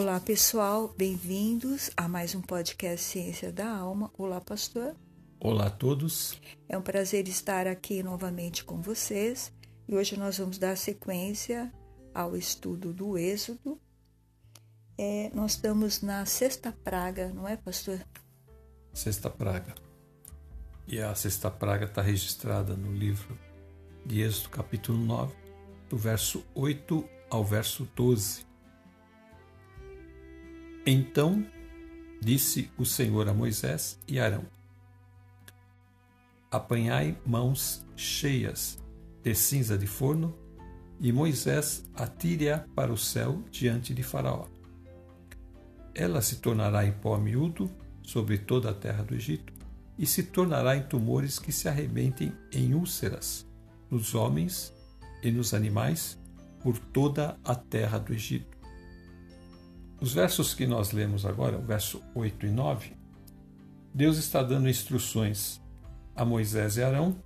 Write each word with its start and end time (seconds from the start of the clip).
Olá, 0.00 0.20
pessoal, 0.20 0.94
bem-vindos 0.96 1.90
a 1.96 2.06
mais 2.06 2.32
um 2.32 2.40
podcast 2.40 3.04
Ciência 3.04 3.50
da 3.50 3.68
Alma. 3.68 4.12
Olá, 4.16 4.40
pastor. 4.40 4.94
Olá 5.40 5.66
a 5.66 5.70
todos. 5.70 6.40
É 6.68 6.78
um 6.78 6.82
prazer 6.82 7.26
estar 7.26 7.66
aqui 7.66 8.00
novamente 8.00 8.64
com 8.64 8.80
vocês 8.80 9.52
e 9.88 9.96
hoje 9.96 10.16
nós 10.16 10.38
vamos 10.38 10.56
dar 10.56 10.76
sequência 10.76 11.72
ao 12.14 12.36
estudo 12.36 12.92
do 12.92 13.18
Êxodo. 13.18 13.76
É, 14.96 15.32
nós 15.34 15.54
estamos 15.54 16.00
na 16.00 16.24
sexta 16.24 16.70
praga, 16.70 17.32
não 17.34 17.48
é, 17.48 17.56
pastor? 17.56 18.00
Sexta 18.94 19.28
praga. 19.28 19.74
E 20.86 21.00
a 21.00 21.12
sexta 21.16 21.50
praga 21.50 21.86
está 21.86 22.00
registrada 22.00 22.76
no 22.76 22.92
livro 22.92 23.36
de 24.06 24.20
Êxodo, 24.20 24.50
capítulo 24.50 24.96
9, 24.96 25.34
do 25.88 25.96
verso 25.96 26.44
8 26.54 27.04
ao 27.28 27.44
verso 27.44 27.84
12. 27.96 28.46
Então 30.86 31.44
disse 32.20 32.70
o 32.78 32.84
Senhor 32.84 33.28
a 33.28 33.34
Moisés 33.34 33.98
e 34.06 34.18
Arão: 34.18 34.44
Apanhai 36.50 37.16
mãos 37.26 37.84
cheias 37.96 38.78
de 39.22 39.34
cinza 39.34 39.76
de 39.76 39.86
forno, 39.86 40.36
e 41.00 41.12
Moisés 41.12 41.84
atire-a 41.94 42.64
para 42.74 42.92
o 42.92 42.96
céu 42.96 43.42
diante 43.50 43.94
de 43.94 44.02
Faraó. 44.02 44.46
Ela 45.94 46.22
se 46.22 46.36
tornará 46.36 46.86
em 46.86 46.92
pó 46.92 47.16
miúdo 47.18 47.70
sobre 48.02 48.38
toda 48.38 48.70
a 48.70 48.74
terra 48.74 49.02
do 49.02 49.14
Egito, 49.14 49.52
e 49.98 50.06
se 50.06 50.22
tornará 50.22 50.76
em 50.76 50.82
tumores 50.82 51.38
que 51.38 51.52
se 51.52 51.68
arrebentem 51.68 52.32
em 52.52 52.72
úlceras 52.72 53.46
nos 53.90 54.14
homens 54.14 54.72
e 55.22 55.30
nos 55.30 55.52
animais 55.52 56.18
por 56.60 56.78
toda 56.78 57.38
a 57.44 57.54
terra 57.54 57.98
do 57.98 58.12
Egito. 58.12 58.57
Os 60.00 60.12
versos 60.12 60.54
que 60.54 60.66
nós 60.66 60.92
lemos 60.92 61.26
agora, 61.26 61.58
o 61.58 61.62
verso 61.62 62.02
8 62.14 62.46
e 62.46 62.50
9, 62.50 62.96
Deus 63.92 64.16
está 64.16 64.42
dando 64.42 64.68
instruções 64.68 65.60
a 66.14 66.24
Moisés 66.24 66.76
e 66.76 66.82
Arão 66.82 67.20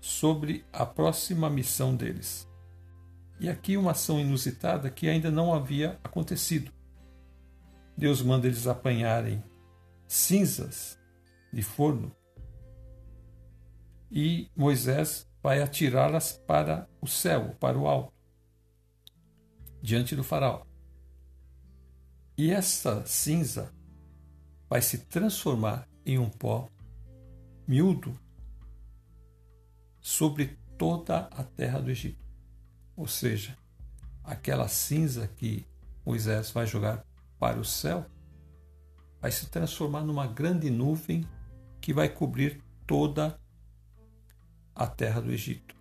sobre 0.00 0.64
a 0.72 0.86
próxima 0.86 1.50
missão 1.50 1.96
deles. 1.96 2.48
E 3.40 3.48
aqui 3.48 3.76
uma 3.76 3.90
ação 3.90 4.20
inusitada 4.20 4.88
que 4.88 5.08
ainda 5.08 5.30
não 5.30 5.52
havia 5.52 5.98
acontecido. 6.04 6.70
Deus 7.96 8.22
manda 8.22 8.46
eles 8.46 8.66
apanharem 8.66 9.42
cinzas 10.06 10.98
de 11.52 11.62
forno 11.62 12.14
e 14.10 14.48
Moisés 14.54 15.28
vai 15.42 15.60
atirá-las 15.60 16.32
para 16.46 16.88
o 17.00 17.06
céu, 17.06 17.56
para 17.58 17.78
o 17.78 17.86
alto, 17.86 18.12
diante 19.82 20.14
do 20.14 20.22
faraó. 20.22 20.65
E 22.38 22.50
essa 22.50 23.04
cinza 23.06 23.72
vai 24.68 24.82
se 24.82 24.98
transformar 24.98 25.88
em 26.04 26.18
um 26.18 26.28
pó 26.28 26.68
miúdo 27.66 28.18
sobre 30.00 30.58
toda 30.76 31.20
a 31.30 31.42
terra 31.42 31.80
do 31.80 31.90
Egito. 31.90 32.22
Ou 32.94 33.08
seja, 33.08 33.56
aquela 34.22 34.68
cinza 34.68 35.26
que 35.26 35.66
Moisés 36.04 36.50
vai 36.50 36.66
jogar 36.66 37.04
para 37.38 37.58
o 37.58 37.64
céu 37.64 38.04
vai 39.20 39.32
se 39.32 39.46
transformar 39.46 40.04
numa 40.04 40.26
grande 40.26 40.70
nuvem 40.70 41.26
que 41.80 41.92
vai 41.92 42.08
cobrir 42.08 42.62
toda 42.86 43.40
a 44.74 44.86
terra 44.86 45.20
do 45.20 45.32
Egito. 45.32 45.74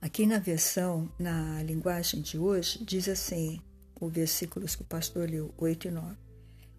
Aqui 0.00 0.26
na 0.26 0.40
versão, 0.40 1.08
na 1.16 1.62
linguagem 1.62 2.20
de 2.20 2.36
hoje, 2.36 2.84
diz 2.84 3.08
assim: 3.08 3.62
os 4.06 4.12
versículos 4.12 4.74
que 4.74 4.82
o 4.82 4.86
pastor 4.86 5.28
leu, 5.28 5.52
8 5.58 5.88
e 5.88 5.90
9. 5.90 6.16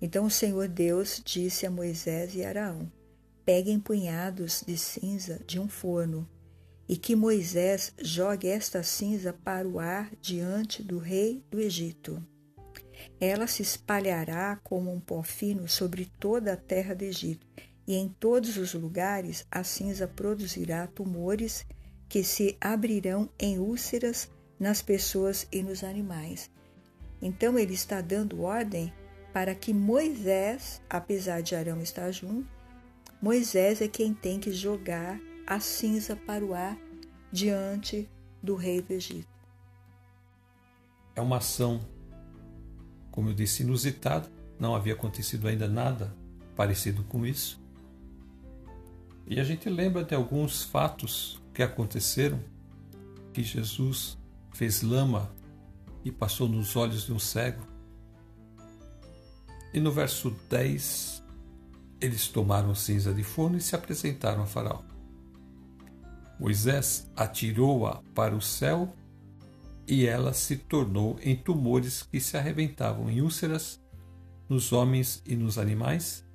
Então 0.02 0.26
o 0.26 0.30
Senhor 0.30 0.68
Deus 0.68 1.22
disse 1.24 1.66
a 1.66 1.72
Moisés 1.72 2.36
e 2.36 2.44
Araão: 2.44 2.92
Peguem 3.46 3.80
punhados 3.80 4.64
de 4.66 4.78
cinza 4.78 5.40
de 5.46 5.60
um 5.60 5.70
forno, 5.70 6.28
e 6.88 6.98
que 6.98 7.16
Moisés 7.16 7.94
jogue 8.02 8.48
esta 8.48 8.84
cinza 8.84 9.32
para 9.32 9.68
o 9.68 9.80
ar 9.80 10.12
diante 10.22 10.84
do 10.84 10.98
rei 10.98 11.44
do 11.50 11.60
Egito. 11.60 12.22
Ela 13.20 13.48
se 13.48 13.62
espalhará 13.62 14.60
como 14.64 14.92
um 14.92 15.00
pó 15.00 15.24
fino 15.24 15.68
sobre 15.68 16.12
toda 16.20 16.54
a 16.54 16.58
terra 16.58 16.94
do 16.94 17.04
Egito, 17.04 17.46
e 17.88 17.96
em 17.96 18.08
todos 18.08 18.58
os 18.58 18.74
lugares 18.74 19.46
a 19.52 19.64
cinza 19.64 20.08
produzirá 20.08 20.88
tumores 20.88 21.66
que 22.08 22.24
se 22.24 22.58
abrirão 22.62 23.30
em 23.40 23.60
úlceras 23.60 24.30
nas 24.60 24.82
pessoas 24.82 25.48
e 25.52 25.64
nos 25.64 25.84
animais. 25.84 26.50
Então 27.24 27.58
ele 27.58 27.74
está 27.74 28.02
dando 28.02 28.42
ordem 28.42 28.92
para 29.32 29.56
que 29.56 29.74
Moisés, 29.74 30.82
apesar 30.90 31.42
de 31.42 31.56
Arão 31.56 31.82
estar 31.82 32.12
junto, 32.12 32.46
Moisés 33.22 33.82
é 33.82 33.88
quem 33.88 34.14
tem 34.14 34.42
que 34.42 34.52
jogar 34.52 35.18
a 35.48 35.58
cinza 35.62 36.18
para 36.18 36.44
o 36.44 36.54
ar 36.54 36.78
diante 37.32 38.10
do 38.44 38.56
rei 38.56 38.82
do 38.82 38.92
Egito. 38.92 39.30
É 41.16 41.22
uma 41.22 41.38
ação, 41.38 41.80
como 43.10 43.30
eu 43.30 43.34
disse, 43.34 43.64
inusitada, 43.64 44.30
não 44.60 44.76
havia 44.76 44.94
acontecido 44.94 45.48
ainda 45.48 45.68
nada 45.68 46.14
parecido 46.58 47.06
com 47.06 47.26
isso. 47.26 47.58
E 49.26 49.40
a 49.40 49.46
gente 49.46 49.70
lembra 49.70 50.04
de 50.04 50.14
alguns 50.14 50.64
fatos 50.64 51.42
que 51.54 51.64
aconteceram, 51.64 52.44
que 53.32 53.42
Jesus 53.42 54.18
fez 54.52 54.82
lama 54.82 55.34
e 56.04 56.12
passou 56.12 56.48
nos 56.48 56.76
olhos 56.76 57.06
de 57.06 57.14
um 57.14 57.20
cego. 57.20 57.66
E 59.74 59.80
no 59.80 59.92
verso 59.92 60.36
10, 60.50 61.24
eles 62.00 62.28
tomaram 62.28 62.76
cinza 62.76 63.14
de 63.14 63.24
forno 63.24 63.58
e 63.58 63.62
se 63.62 63.76
apresentaram 63.76 64.44
a 64.44 64.46
Faraó. 64.46 64.84
Moisés 66.40 67.10
atirou-a 67.16 68.02
para 68.14 68.36
o 68.36 68.42
céu 68.42 68.94
e 69.88 70.06
ela 70.06 70.34
se 70.34 70.58
tornou 70.58 71.18
em 71.22 71.36
tumores 71.36 72.04
que 72.04 72.20
se 72.20 72.38
arrebentavam 72.38 73.10
em 73.10 73.22
úlceras 73.22 73.82
nos 74.50 74.72
homens 74.72 75.22
e 75.26 75.36
nos 75.36 75.58
animais, 75.58 76.26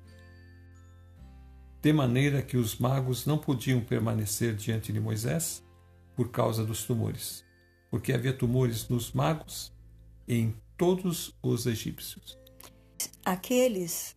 de 1.81 1.93
maneira 1.93 2.41
que 2.41 2.57
os 2.57 2.77
magos 2.77 3.25
não 3.25 3.37
podiam 3.37 3.79
permanecer 3.79 4.55
diante 4.55 4.91
de 4.91 4.99
Moisés 4.99 5.63
por 6.15 6.29
causa 6.29 6.65
dos 6.65 6.83
tumores 6.83 7.47
porque 7.89 8.13
havia 8.13 8.33
tumores 8.33 8.87
nos 8.87 9.11
magos 9.11 9.73
em 10.27 10.55
todos 10.77 11.35
os 11.41 11.65
egípcios. 11.65 12.37
Aqueles 13.25 14.15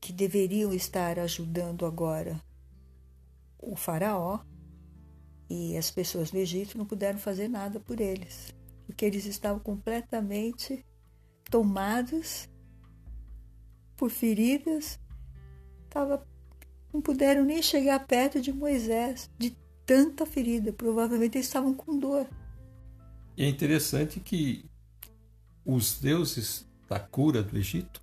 que 0.00 0.12
deveriam 0.12 0.72
estar 0.72 1.18
ajudando 1.18 1.86
agora 1.86 2.40
o 3.58 3.76
faraó 3.76 4.40
e 5.48 5.76
as 5.76 5.90
pessoas 5.90 6.30
do 6.30 6.38
Egito 6.38 6.76
não 6.76 6.84
puderam 6.84 7.18
fazer 7.18 7.48
nada 7.48 7.78
por 7.78 8.00
eles, 8.00 8.52
porque 8.86 9.04
eles 9.04 9.26
estavam 9.26 9.60
completamente 9.60 10.84
tomados 11.50 12.48
por 13.96 14.10
feridas, 14.10 14.98
tava, 15.88 16.26
não 16.92 17.00
puderam 17.00 17.44
nem 17.44 17.62
chegar 17.62 18.04
perto 18.06 18.40
de 18.40 18.52
Moisés, 18.52 19.30
de 19.38 19.56
tanta 19.86 20.26
ferida, 20.26 20.72
provavelmente 20.72 21.36
eles 21.36 21.46
estavam 21.46 21.74
com 21.74 21.98
dor. 21.98 22.26
E 23.36 23.44
é 23.44 23.48
interessante 23.48 24.20
que 24.20 24.64
os 25.64 25.98
deuses 25.98 26.66
da 26.88 26.98
cura 27.00 27.42
do 27.42 27.56
Egito 27.56 28.02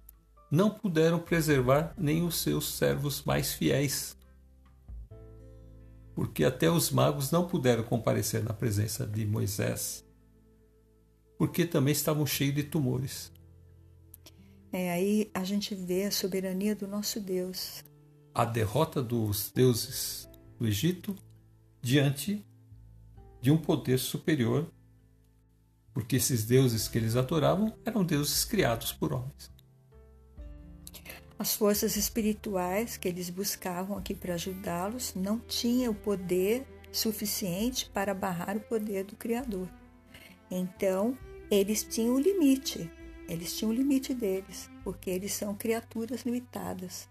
não 0.49 0.71
puderam 0.71 1.19
preservar 1.19 1.93
nem 1.97 2.23
os 2.23 2.37
seus 2.37 2.67
servos 2.73 3.23
mais 3.23 3.53
fiéis, 3.53 4.17
porque 6.15 6.43
até 6.43 6.69
os 6.69 6.89
magos 6.89 7.29
não 7.29 7.47
puderam 7.47 7.83
comparecer 7.83 8.43
na 8.43 8.53
presença 8.53 9.05
de 9.05 9.25
Moisés, 9.25 10.03
porque 11.37 11.65
também 11.65 11.91
estavam 11.91 12.25
cheios 12.25 12.55
de 12.55 12.63
tumores. 12.63 13.31
É, 14.71 14.91
aí 14.91 15.29
a 15.33 15.43
gente 15.43 15.73
vê 15.75 16.05
a 16.05 16.11
soberania 16.11 16.75
do 16.75 16.87
nosso 16.87 17.19
Deus. 17.19 17.83
A 18.33 18.45
derrota 18.45 19.01
dos 19.01 19.51
deuses 19.51 20.29
do 20.57 20.67
Egito 20.67 21.15
diante 21.81 22.45
de 23.41 23.51
um 23.51 23.57
poder 23.57 23.97
superior 23.97 24.69
porque 25.93 26.15
esses 26.15 26.45
deuses 26.45 26.87
que 26.87 26.97
eles 26.97 27.15
adoravam 27.15 27.73
eram 27.85 28.03
deuses 28.03 28.45
criados 28.45 28.91
por 28.91 29.13
homens. 29.13 29.51
As 31.37 31.55
forças 31.55 31.95
espirituais 31.95 32.97
que 32.97 33.07
eles 33.07 33.29
buscavam 33.29 33.97
aqui 33.97 34.13
para 34.13 34.33
ajudá-los 34.33 35.13
não 35.15 35.39
tinham 35.39 35.93
o 35.93 35.95
poder 35.95 36.67
suficiente 36.91 37.89
para 37.93 38.13
barrar 38.13 38.57
o 38.57 38.61
poder 38.61 39.05
do 39.05 39.15
Criador. 39.15 39.69
Então, 40.51 41.17
eles 41.49 41.83
tinham 41.83 42.15
um 42.15 42.19
limite, 42.19 42.91
eles 43.27 43.55
tinham 43.55 43.71
o 43.71 43.73
limite 43.73 44.13
deles, 44.13 44.69
porque 44.83 45.09
eles 45.09 45.33
são 45.33 45.55
criaturas 45.55 46.23
limitadas. 46.23 47.07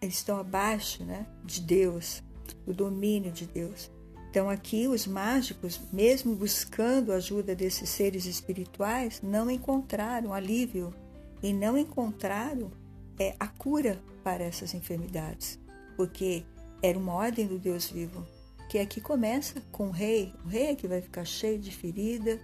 Eles 0.00 0.14
estão 0.14 0.38
abaixo 0.38 1.04
né, 1.04 1.26
de 1.44 1.60
Deus, 1.60 2.22
do 2.64 2.72
domínio 2.72 3.32
de 3.32 3.46
Deus. 3.46 3.90
Então, 4.32 4.48
aqui, 4.48 4.88
os 4.88 5.06
mágicos, 5.06 5.78
mesmo 5.92 6.34
buscando 6.34 7.12
a 7.12 7.16
ajuda 7.16 7.54
desses 7.54 7.90
seres 7.90 8.24
espirituais, 8.24 9.20
não 9.22 9.50
encontraram 9.50 10.32
alívio 10.32 10.94
e 11.42 11.52
não 11.52 11.76
encontraram 11.76 12.70
é, 13.18 13.36
a 13.38 13.46
cura 13.46 14.00
para 14.24 14.42
essas 14.42 14.72
enfermidades, 14.72 15.60
porque 15.98 16.44
era 16.82 16.98
uma 16.98 17.12
ordem 17.12 17.46
do 17.46 17.58
Deus 17.58 17.90
vivo, 17.90 18.26
que 18.70 18.78
aqui 18.78 19.02
começa 19.02 19.60
com 19.70 19.88
o 19.88 19.90
rei. 19.90 20.32
O 20.46 20.48
rei 20.48 20.68
é 20.68 20.74
que 20.74 20.88
vai 20.88 21.02
ficar 21.02 21.26
cheio 21.26 21.58
de 21.58 21.70
ferida, 21.70 22.40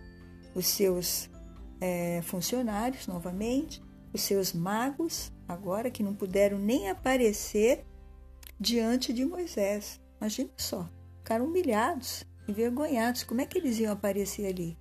os 0.55 0.67
seus 0.67 1.31
é, 1.81 2.20
funcionários, 2.20 3.06
novamente, 3.06 3.82
os 4.12 4.20
seus 4.20 4.52
magos, 4.52 5.32
agora 5.49 5.91
que 5.91 6.02
não 6.02 6.14
puderam 6.14 6.58
nem 6.58 6.91
aparecer 6.91 7.87
diante 8.61 9.11
de 9.11 9.25
Moisés. 9.25 9.99
Imagina 10.20 10.50
só 10.55 10.87
ficaram 11.28 11.44
humilhados, 11.44 12.25
envergonhados. 12.48 13.22
Como 13.22 13.42
é 13.42 13.44
que 13.44 13.58
eles 13.58 13.78
iam 13.78 13.92
aparecer 13.92 14.46
ali? 14.46 14.78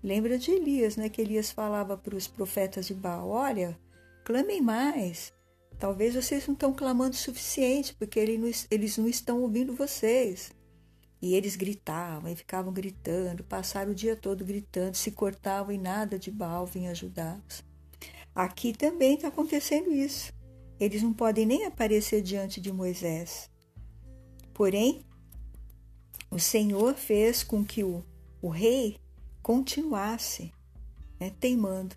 Lembra 0.00 0.38
de 0.38 0.52
Elias, 0.52 0.96
né? 0.96 1.08
Que 1.08 1.20
Elias 1.20 1.50
falava 1.50 1.96
para 1.96 2.14
os 2.14 2.28
profetas 2.28 2.86
de 2.86 2.94
Baal: 2.94 3.28
Olha, 3.28 3.76
clamem 4.24 4.60
mais. 4.60 5.32
Talvez 5.76 6.14
vocês 6.14 6.46
não 6.46 6.54
estão 6.54 6.72
clamando 6.72 7.16
o 7.16 7.18
suficiente, 7.18 7.92
porque 7.94 8.20
eles 8.20 8.96
não 8.96 9.08
estão 9.08 9.42
ouvindo 9.42 9.74
vocês. 9.74 10.52
E 11.20 11.34
eles 11.34 11.56
gritavam 11.56 12.30
e 12.30 12.36
ficavam 12.36 12.72
gritando, 12.72 13.42
passaram 13.42 13.90
o 13.90 13.94
dia 13.94 14.14
todo 14.14 14.44
gritando, 14.44 14.94
se 14.94 15.10
cortavam 15.10 15.74
e 15.74 15.78
nada 15.78 16.16
de 16.16 16.30
Baal 16.30 16.66
vinha 16.66 16.92
ajudá-los. 16.92 17.64
Aqui 18.32 18.72
também 18.72 19.16
está 19.16 19.26
acontecendo 19.26 19.90
isso. 19.90 20.32
Eles 20.78 21.02
não 21.02 21.12
podem 21.12 21.44
nem 21.44 21.64
aparecer 21.64 22.22
diante 22.22 22.60
de 22.60 22.72
Moisés. 22.72 23.50
Porém, 24.54 25.04
o 26.30 26.38
Senhor 26.38 26.94
fez 26.94 27.42
com 27.42 27.64
que 27.64 27.82
o, 27.82 28.04
o 28.42 28.48
rei 28.48 28.98
continuasse 29.42 30.52
né, 31.18 31.32
teimando. 31.40 31.96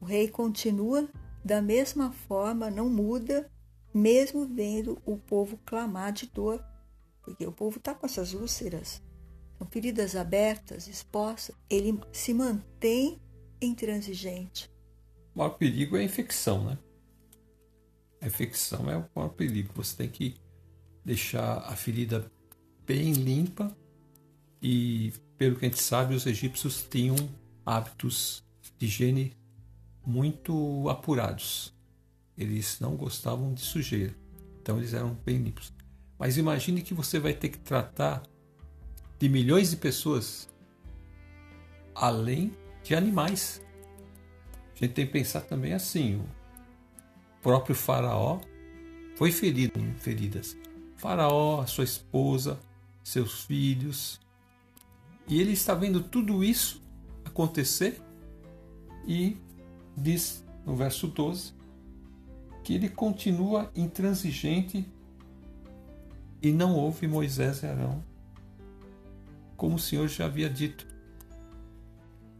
O 0.00 0.04
rei 0.04 0.28
continua 0.28 1.08
da 1.44 1.62
mesma 1.62 2.12
forma, 2.12 2.70
não 2.70 2.88
muda, 2.88 3.50
mesmo 3.92 4.46
vendo 4.46 5.00
o 5.04 5.16
povo 5.16 5.58
clamar 5.64 6.12
de 6.12 6.26
dor, 6.26 6.64
porque 7.22 7.46
o 7.46 7.52
povo 7.52 7.78
está 7.78 7.94
com 7.94 8.04
essas 8.04 8.34
úlceras, 8.34 9.02
são 9.56 9.66
feridas 9.66 10.14
abertas, 10.14 10.88
expostas, 10.88 11.56
ele 11.70 11.98
se 12.12 12.34
mantém 12.34 13.20
intransigente. 13.60 14.70
O 15.34 15.38
maior 15.38 15.50
perigo 15.50 15.96
é 15.96 16.00
a 16.00 16.04
infecção, 16.04 16.64
né? 16.64 16.78
A 18.20 18.26
infecção 18.26 18.90
é 18.90 18.96
o 18.96 19.08
maior 19.14 19.30
perigo. 19.30 19.72
Você 19.74 19.96
tem 19.96 20.08
que 20.08 20.36
deixar 21.04 21.58
a 21.58 21.76
ferida 21.76 22.30
bem 22.86 23.12
limpa 23.12 23.76
e, 24.62 25.12
pelo 25.36 25.56
que 25.56 25.66
a 25.66 25.68
gente 25.68 25.82
sabe, 25.82 26.14
os 26.14 26.26
egípcios 26.26 26.86
tinham 26.88 27.16
hábitos 27.64 28.44
de 28.78 28.86
higiene 28.86 29.36
muito 30.04 30.88
apurados. 30.88 31.74
Eles 32.36 32.80
não 32.80 32.96
gostavam 32.96 33.54
de 33.54 33.60
sujeira, 33.60 34.14
então 34.60 34.78
eles 34.78 34.92
eram 34.92 35.14
bem 35.24 35.38
limpos. 35.38 35.72
Mas 36.18 36.36
imagine 36.36 36.82
que 36.82 36.94
você 36.94 37.18
vai 37.18 37.34
ter 37.34 37.48
que 37.48 37.58
tratar 37.58 38.22
de 39.18 39.28
milhões 39.28 39.70
de 39.70 39.76
pessoas 39.76 40.48
além 41.94 42.52
de 42.82 42.94
animais. 42.94 43.62
A 44.74 44.78
gente 44.78 44.94
tem 44.94 45.06
que 45.06 45.12
pensar 45.12 45.42
também 45.42 45.72
assim: 45.72 46.16
o 46.16 46.28
próprio 47.42 47.74
Faraó 47.74 48.40
foi 49.16 49.30
ferido 49.30 49.78
em 49.78 49.94
feridas. 49.94 50.56
Faraó, 50.96 51.64
sua 51.66 51.84
esposa, 51.84 52.58
seus 53.04 53.44
filhos. 53.44 54.18
E 55.28 55.40
ele 55.40 55.52
está 55.52 55.74
vendo 55.74 56.02
tudo 56.02 56.42
isso 56.42 56.82
acontecer 57.24 58.00
e 59.06 59.36
diz 59.96 60.42
no 60.64 60.74
verso 60.74 61.06
12 61.06 61.52
que 62.62 62.74
ele 62.74 62.88
continua 62.88 63.70
intransigente 63.76 64.88
e 66.40 66.50
não 66.50 66.74
ouve 66.74 67.06
Moisés 67.06 67.62
e 67.62 67.66
Arão, 67.66 68.02
como 69.56 69.76
o 69.76 69.78
Senhor 69.78 70.08
já 70.08 70.24
havia 70.24 70.48
dito. 70.48 70.86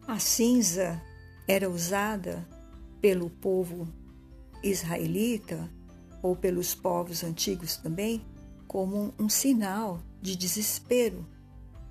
A 0.07 0.19
cinza 0.19 1.01
era 1.47 1.69
usada 1.69 2.47
pelo 3.01 3.29
povo 3.29 3.87
israelita 4.63 5.71
ou 6.23 6.35
pelos 6.35 6.75
povos 6.75 7.23
antigos 7.23 7.77
também 7.77 8.25
como 8.67 9.15
um 9.19 9.29
sinal 9.29 10.01
de 10.25 10.37
desespero, 10.37 11.29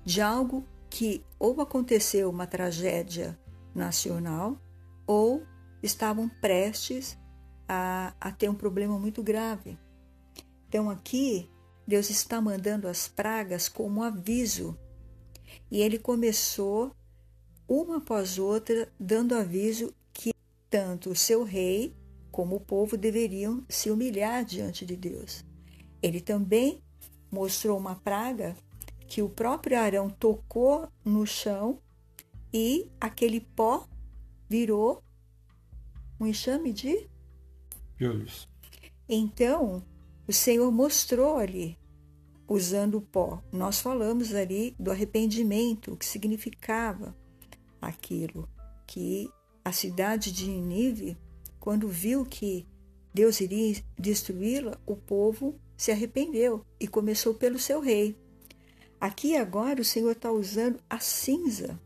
de 0.04 0.20
algo 0.20 0.66
que 0.90 1.24
ou 1.38 1.60
aconteceu 1.60 2.28
uma 2.28 2.48
tragédia 2.48 3.38
nacional 3.72 4.60
ou 5.06 5.46
estavam 5.80 6.28
prestes 6.28 7.16
a, 7.68 8.12
a 8.20 8.32
ter 8.32 8.48
um 8.50 8.54
problema 8.56 8.98
muito 8.98 9.22
grave. 9.22 9.78
Então 10.68 10.90
aqui 10.90 11.48
Deus 11.86 12.10
está 12.10 12.40
mandando 12.40 12.88
as 12.88 13.06
pragas 13.06 13.68
como 13.68 14.02
aviso. 14.02 14.76
E 15.70 15.80
ele 15.80 15.96
começou 15.96 16.90
uma 17.68 17.98
após 17.98 18.36
outra 18.36 18.92
dando 18.98 19.36
aviso 19.36 19.94
que 20.12 20.32
tanto 20.68 21.10
o 21.10 21.16
seu 21.16 21.44
rei 21.44 21.96
como 22.32 22.56
o 22.56 22.60
povo 22.60 22.96
deveriam 22.96 23.64
se 23.68 23.92
humilhar 23.92 24.44
diante 24.44 24.84
de 24.84 24.96
Deus. 24.96 25.44
Ele 26.02 26.20
também 26.20 26.82
mostrou 27.34 27.76
uma 27.76 27.96
praga 27.96 28.56
que 29.08 29.20
o 29.20 29.28
próprio 29.28 29.78
Arão 29.78 30.08
tocou 30.08 30.88
no 31.04 31.26
chão 31.26 31.80
e 32.52 32.88
aquele 33.00 33.40
pó 33.40 33.86
virou 34.48 35.02
um 36.18 36.26
enxame 36.26 36.72
de 36.72 37.08
piolhos. 37.96 38.48
Então, 39.08 39.84
o 40.26 40.32
Senhor 40.32 40.70
mostrou 40.70 41.36
ali, 41.36 41.76
usando 42.48 42.98
o 42.98 43.02
pó. 43.02 43.42
Nós 43.52 43.80
falamos 43.80 44.32
ali 44.32 44.74
do 44.78 44.92
arrependimento, 44.92 45.92
o 45.92 45.96
que 45.96 46.06
significava 46.06 47.14
aquilo, 47.82 48.48
que 48.86 49.28
a 49.64 49.72
cidade 49.72 50.30
de 50.30 50.48
Nínive, 50.48 51.16
quando 51.58 51.88
viu 51.88 52.24
que 52.24 52.66
Deus 53.12 53.40
iria 53.40 53.82
destruí-la, 53.98 54.78
o 54.86 54.96
povo 54.96 55.58
se 55.76 55.90
arrependeu 55.90 56.64
e 56.78 56.86
começou 56.86 57.34
pelo 57.34 57.58
seu 57.58 57.80
rei. 57.80 58.16
Aqui 59.00 59.36
agora 59.36 59.80
o 59.80 59.84
Senhor 59.84 60.12
está 60.12 60.30
usando 60.32 60.80
a 60.88 60.98
cinza. 60.98 61.78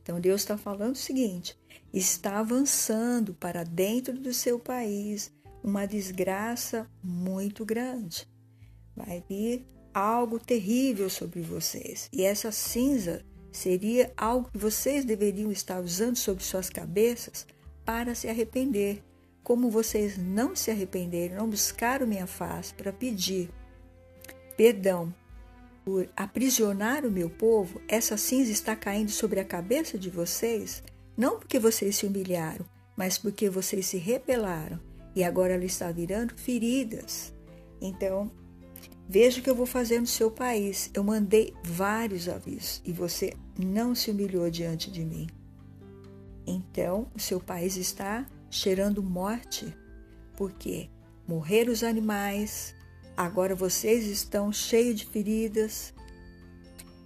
Então 0.00 0.20
Deus 0.20 0.42
está 0.42 0.56
falando 0.56 0.94
o 0.94 0.98
seguinte: 0.98 1.58
está 1.92 2.38
avançando 2.38 3.34
para 3.34 3.64
dentro 3.64 4.18
do 4.18 4.32
seu 4.32 4.58
país 4.58 5.32
uma 5.62 5.86
desgraça 5.86 6.88
muito 7.02 7.64
grande. 7.64 8.28
Vai 8.94 9.24
vir 9.28 9.66
algo 9.92 10.38
terrível 10.38 11.10
sobre 11.10 11.40
vocês. 11.40 12.08
E 12.12 12.22
essa 12.22 12.52
cinza 12.52 13.24
seria 13.50 14.12
algo 14.16 14.50
que 14.50 14.58
vocês 14.58 15.04
deveriam 15.04 15.50
estar 15.50 15.80
usando 15.80 16.16
sobre 16.16 16.44
suas 16.44 16.68
cabeças 16.68 17.46
para 17.84 18.14
se 18.14 18.28
arrepender 18.28 19.02
como 19.46 19.70
vocês 19.70 20.18
não 20.18 20.56
se 20.56 20.72
arrependeram, 20.72 21.36
não 21.36 21.48
buscaram 21.48 22.04
minha 22.04 22.26
face 22.26 22.74
para 22.74 22.92
pedir 22.92 23.48
perdão 24.56 25.14
por 25.84 26.08
aprisionar 26.16 27.06
o 27.06 27.10
meu 27.12 27.30
povo, 27.30 27.80
essa 27.86 28.16
cinza 28.16 28.50
está 28.50 28.74
caindo 28.74 29.12
sobre 29.12 29.38
a 29.38 29.44
cabeça 29.44 29.96
de 29.96 30.10
vocês, 30.10 30.82
não 31.16 31.38
porque 31.38 31.60
vocês 31.60 31.94
se 31.94 32.06
humilharam, 32.06 32.66
mas 32.96 33.18
porque 33.18 33.48
vocês 33.48 33.86
se 33.86 33.98
rebelaram 33.98 34.80
e 35.14 35.22
agora 35.22 35.54
ela 35.54 35.64
está 35.64 35.92
virando 35.92 36.34
feridas. 36.34 37.32
Então, 37.80 38.28
veja 39.08 39.38
o 39.38 39.44
que 39.44 39.48
eu 39.48 39.54
vou 39.54 39.64
fazer 39.64 40.00
no 40.00 40.08
seu 40.08 40.28
país. 40.28 40.90
Eu 40.92 41.04
mandei 41.04 41.54
vários 41.62 42.28
avisos 42.28 42.82
e 42.84 42.90
você 42.90 43.32
não 43.56 43.94
se 43.94 44.10
humilhou 44.10 44.50
diante 44.50 44.90
de 44.90 45.04
mim. 45.04 45.28
Então, 46.44 47.06
o 47.14 47.20
seu 47.20 47.38
país 47.38 47.76
está 47.76 48.26
cheirando 48.56 49.02
morte, 49.02 49.76
porque 50.36 50.90
morreram 51.26 51.72
os 51.72 51.82
animais, 51.82 52.74
agora 53.16 53.54
vocês 53.54 54.06
estão 54.06 54.52
cheios 54.52 55.00
de 55.00 55.06
feridas. 55.06 55.94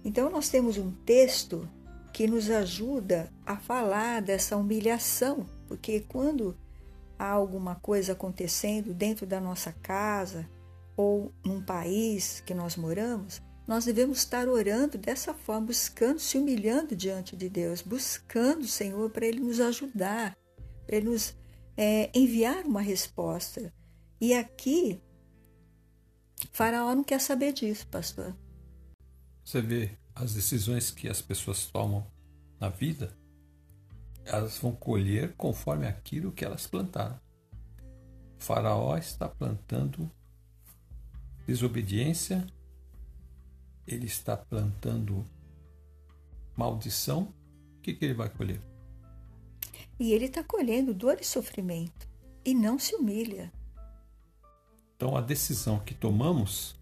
Então, 0.03 0.29
nós 0.29 0.49
temos 0.49 0.77
um 0.77 0.91
texto 0.91 1.67
que 2.13 2.27
nos 2.27 2.49
ajuda 2.49 3.31
a 3.45 3.57
falar 3.57 4.21
dessa 4.21 4.57
humilhação, 4.57 5.45
porque 5.67 6.01
quando 6.01 6.57
há 7.17 7.29
alguma 7.29 7.75
coisa 7.75 8.13
acontecendo 8.13 8.93
dentro 8.93 9.25
da 9.25 9.39
nossa 9.39 9.71
casa 9.71 10.49
ou 10.97 11.31
num 11.45 11.61
país 11.61 12.41
que 12.45 12.53
nós 12.53 12.75
moramos, 12.75 13.41
nós 13.67 13.85
devemos 13.85 14.17
estar 14.17 14.49
orando 14.49 14.97
dessa 14.97 15.33
forma, 15.33 15.67
buscando, 15.67 16.19
se 16.19 16.37
humilhando 16.37 16.95
diante 16.95 17.37
de 17.37 17.47
Deus, 17.47 17.81
buscando 17.81 18.61
o 18.61 18.67
Senhor 18.67 19.09
para 19.09 19.25
Ele 19.25 19.39
nos 19.39 19.59
ajudar, 19.59 20.35
para 20.85 20.97
Ele 20.97 21.09
nos 21.09 21.35
é, 21.81 22.11
enviar 22.13 22.63
uma 22.63 22.79
resposta. 22.79 23.73
E 24.19 24.35
aqui 24.35 25.01
Faraó 26.51 26.93
não 26.93 27.03
quer 27.03 27.19
saber 27.19 27.53
disso, 27.53 27.87
pastor. 27.87 28.37
Você 29.43 29.61
vê 29.63 29.97
as 30.13 30.35
decisões 30.35 30.91
que 30.91 31.09
as 31.09 31.23
pessoas 31.23 31.65
tomam 31.65 32.05
na 32.59 32.69
vida, 32.69 33.17
elas 34.23 34.59
vão 34.59 34.75
colher 34.75 35.33
conforme 35.35 35.87
aquilo 35.87 36.31
que 36.31 36.45
elas 36.45 36.67
plantaram. 36.67 37.19
O 38.39 38.43
faraó 38.43 38.95
está 38.95 39.27
plantando 39.27 40.11
desobediência, 41.47 42.45
ele 43.87 44.05
está 44.05 44.37
plantando 44.37 45.25
maldição. 46.55 47.33
O 47.77 47.81
que, 47.81 47.95
que 47.95 48.05
ele 48.05 48.13
vai 48.13 48.29
colher? 48.29 48.70
E 50.01 50.13
ele 50.13 50.25
está 50.25 50.43
colhendo 50.43 50.95
dor 50.95 51.19
e 51.21 51.23
sofrimento 51.23 52.09
e 52.43 52.55
não 52.55 52.79
se 52.79 52.95
humilha. 52.95 53.53
Então 54.95 55.15
a 55.15 55.21
decisão 55.21 55.79
que 55.79 55.93
tomamos, 55.93 56.75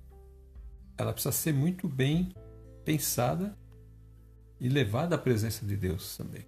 ela 0.98 1.12
precisa 1.12 1.34
ser 1.34 1.54
muito 1.54 1.86
bem 1.86 2.34
pensada 2.86 3.58
e 4.58 4.70
levada 4.70 5.16
à 5.16 5.18
presença 5.18 5.66
de 5.66 5.76
Deus 5.76 6.16
também. 6.16 6.48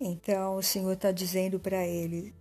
Então 0.00 0.56
o 0.56 0.62
Senhor 0.62 0.90
está 0.90 1.12
dizendo 1.12 1.60
para 1.60 1.86
ele: 1.86 2.34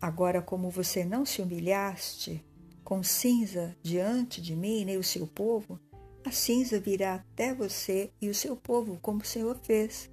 agora, 0.00 0.40
como 0.40 0.70
você 0.70 1.04
não 1.04 1.26
se 1.26 1.42
humilhaste 1.42 2.42
com 2.82 3.02
cinza 3.02 3.76
diante 3.82 4.40
de 4.40 4.56
mim, 4.56 4.86
nem 4.86 4.96
o 4.96 5.04
seu 5.04 5.26
povo, 5.26 5.78
a 6.24 6.30
cinza 6.30 6.80
virá 6.80 7.16
até 7.16 7.54
você 7.54 8.10
e 8.22 8.30
o 8.30 8.34
seu 8.34 8.56
povo, 8.56 8.98
como 9.02 9.20
o 9.20 9.26
Senhor 9.26 9.58
fez. 9.58 10.10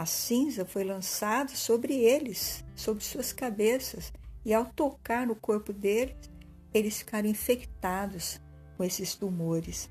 A 0.00 0.06
cinza 0.06 0.64
foi 0.64 0.82
lançada 0.82 1.54
sobre 1.54 1.92
eles, 1.92 2.64
sobre 2.74 3.04
suas 3.04 3.34
cabeças, 3.34 4.10
e 4.46 4.54
ao 4.54 4.64
tocar 4.64 5.26
no 5.26 5.36
corpo 5.36 5.74
deles, 5.74 6.16
eles 6.72 7.00
ficaram 7.00 7.28
infectados 7.28 8.40
com 8.78 8.82
esses 8.82 9.14
tumores. 9.14 9.90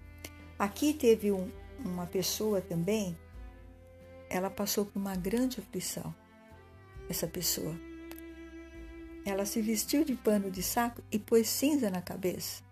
Aqui 0.57 0.95
teve 0.95 1.31
um, 1.31 1.47
uma 1.85 2.07
pessoa 2.07 2.59
também, 2.59 3.15
ela 4.31 4.49
passou 4.49 4.83
por 4.83 4.97
uma 4.97 5.15
grande 5.15 5.59
aflição, 5.59 6.11
essa 7.07 7.27
pessoa. 7.27 7.75
Ela 9.23 9.45
se 9.45 9.61
vestiu 9.61 10.03
de 10.03 10.15
pano 10.15 10.49
de 10.49 10.63
saco 10.63 11.03
e 11.11 11.19
pôs 11.19 11.47
cinza 11.47 11.87
na 11.91 12.01
cabeça. 12.01 12.63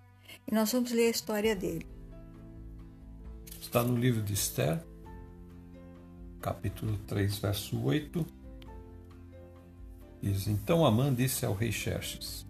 E 0.47 0.55
nós 0.55 0.71
vamos 0.71 0.91
ler 0.91 1.05
a 1.05 1.11
história 1.11 1.55
dele. 1.55 1.85
Está 3.61 3.83
no 3.83 3.95
livro 3.95 4.23
de 4.23 4.33
Esther, 4.33 4.83
capítulo 6.47 6.97
3, 6.99 7.39
verso 7.39 7.77
8. 7.83 8.25
Diz: 10.21 10.47
Então 10.47 10.85
Amã 10.85 11.13
disse 11.13 11.45
ao 11.45 11.53
rei 11.53 11.73
Xerxes: 11.73 12.47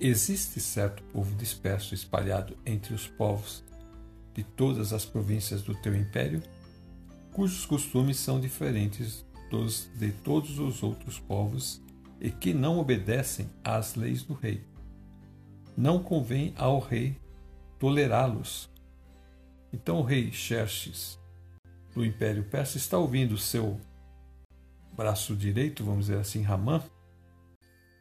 Existe 0.00 0.58
certo 0.58 1.02
povo 1.12 1.34
disperso 1.36 1.94
espalhado 1.94 2.56
entre 2.64 2.94
os 2.94 3.06
povos 3.06 3.62
de 4.32 4.42
todas 4.42 4.94
as 4.94 5.04
províncias 5.04 5.60
do 5.60 5.74
teu 5.74 5.94
império, 5.94 6.42
cujos 7.30 7.66
costumes 7.66 8.16
são 8.16 8.40
diferentes 8.40 9.22
dos 9.50 9.90
de 9.98 10.10
todos 10.10 10.58
os 10.58 10.82
outros 10.82 11.18
povos 11.18 11.78
e 12.18 12.30
que 12.30 12.54
não 12.54 12.78
obedecem 12.78 13.50
às 13.62 13.96
leis 13.96 14.22
do 14.22 14.32
rei. 14.32 14.64
Não 15.76 16.02
convém 16.02 16.54
ao 16.56 16.78
rei 16.78 17.20
tolerá-los. 17.78 18.70
Então 19.70 19.98
o 19.98 20.02
rei 20.02 20.32
Xerxes 20.32 21.20
do 21.94 22.04
Império 22.04 22.44
Persa 22.44 22.78
está 22.78 22.98
ouvindo 22.98 23.36
seu 23.36 23.80
braço 24.94 25.34
direito, 25.34 25.84
vamos 25.84 26.06
dizer 26.06 26.18
assim, 26.18 26.42
Ramã, 26.42 26.82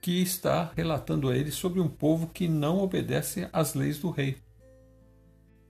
que 0.01 0.21
está 0.21 0.71
relatando 0.75 1.29
a 1.29 1.37
ele 1.37 1.51
sobre 1.51 1.79
um 1.79 1.87
povo 1.87 2.27
que 2.27 2.47
não 2.47 2.79
obedece 2.79 3.47
às 3.53 3.73
leis 3.73 3.99
do 3.99 4.09
rei. 4.09 4.37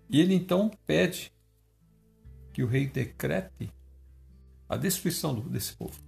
E 0.10 0.20
ele 0.20 0.34
então 0.34 0.72
pede 0.86 1.32
que 2.54 2.64
o 2.64 2.68
rei 2.68 2.88
decrete 2.88 3.72
a 4.68 4.78
destruição 4.78 5.40
desse 5.42 5.74
povo. 5.74 6.00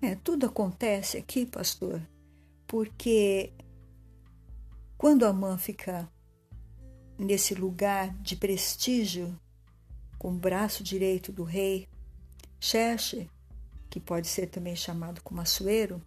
É, 0.00 0.14
tudo 0.14 0.46
acontece 0.46 1.16
aqui, 1.16 1.46
pastor, 1.46 2.00
porque 2.66 3.52
quando 4.96 5.24
a 5.24 5.32
mãe 5.32 5.56
fica 5.58 6.08
nesse 7.18 7.54
lugar 7.54 8.14
de 8.18 8.36
prestígio, 8.36 9.38
com 10.18 10.32
o 10.32 10.38
braço 10.38 10.82
direito 10.82 11.32
do 11.32 11.44
rei, 11.44 11.88
Xerxe, 12.60 13.28
que 13.90 14.00
pode 14.00 14.26
ser 14.28 14.46
também 14.46 14.74
chamado 14.74 15.22
como 15.22 15.40
Assuero, 15.40 16.02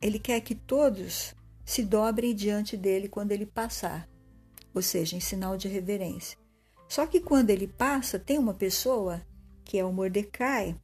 ele 0.00 0.18
quer 0.18 0.40
que 0.40 0.54
todos 0.54 1.34
se 1.64 1.82
dobrem 1.82 2.34
diante 2.34 2.76
dele 2.76 3.08
quando 3.08 3.32
ele 3.32 3.46
passar 3.46 4.08
ou 4.74 4.82
seja, 4.82 5.16
em 5.16 5.20
sinal 5.20 5.56
de 5.56 5.68
reverência. 5.68 6.36
Só 6.88 7.06
que 7.06 7.20
quando 7.20 7.50
ele 7.50 7.68
passa, 7.68 8.18
tem 8.18 8.36
uma 8.36 8.52
pessoa, 8.52 9.22
que 9.64 9.78
é 9.78 9.84
o 9.84 9.92
Mordecai, 9.92 10.76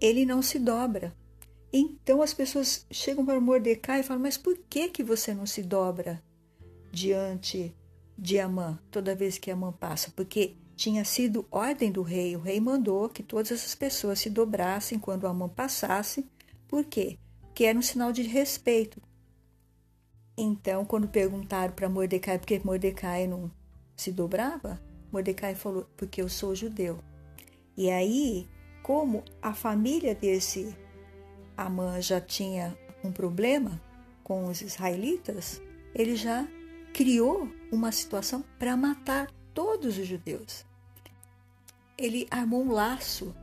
ele 0.00 0.24
não 0.24 0.40
se 0.40 0.58
dobra. 0.58 1.14
Então 1.72 2.22
as 2.22 2.32
pessoas 2.32 2.86
chegam 2.90 3.26
para 3.26 3.38
o 3.38 3.42
Mordecai 3.42 4.00
e 4.00 4.02
falam: 4.02 4.22
Mas 4.22 4.38
por 4.38 4.56
que, 4.70 4.88
que 4.88 5.02
você 5.02 5.34
não 5.34 5.44
se 5.44 5.62
dobra 5.62 6.22
diante 6.92 7.74
de 8.16 8.38
Amã 8.38 8.78
toda 8.90 9.14
vez 9.14 9.36
que 9.36 9.50
Amã 9.50 9.72
passa? 9.72 10.10
Porque 10.14 10.56
tinha 10.76 11.04
sido 11.04 11.46
ordem 11.50 11.90
do 11.90 12.02
rei. 12.02 12.36
O 12.36 12.40
rei 12.40 12.60
mandou 12.60 13.08
que 13.08 13.22
todas 13.22 13.50
essas 13.50 13.74
pessoas 13.74 14.20
se 14.20 14.28
dobrassem 14.28 14.98
quando 14.98 15.26
Amã 15.26 15.48
passasse. 15.48 16.28
Por 16.68 16.84
quê? 16.84 17.18
Porque 17.40 17.64
era 17.64 17.78
um 17.78 17.82
sinal 17.82 18.12
de 18.12 18.22
respeito. 18.22 19.00
Então, 20.36 20.84
quando 20.84 21.08
perguntaram 21.08 21.72
para 21.72 21.88
Mordecai 21.88 22.38
por 22.38 22.46
que 22.46 22.60
Mordecai 22.62 23.26
não 23.26 23.50
se 23.96 24.12
dobrava, 24.12 24.78
Mordecai 25.10 25.54
falou: 25.54 25.88
porque 25.96 26.20
eu 26.20 26.28
sou 26.28 26.54
judeu. 26.54 26.98
E 27.74 27.90
aí, 27.90 28.46
como 28.82 29.24
a 29.40 29.54
família 29.54 30.14
desse 30.14 30.76
Amã 31.56 32.00
já 32.02 32.20
tinha 32.20 32.76
um 33.02 33.10
problema 33.10 33.80
com 34.22 34.46
os 34.48 34.60
israelitas, 34.60 35.62
ele 35.94 36.16
já 36.16 36.46
criou 36.92 37.48
uma 37.72 37.90
situação 37.90 38.44
para 38.58 38.76
matar 38.76 39.30
todos 39.54 39.96
os 39.96 40.06
judeus. 40.06 40.65
Ele 41.98 42.26
armou 42.30 42.62
um 42.62 42.72
laço 42.72 43.34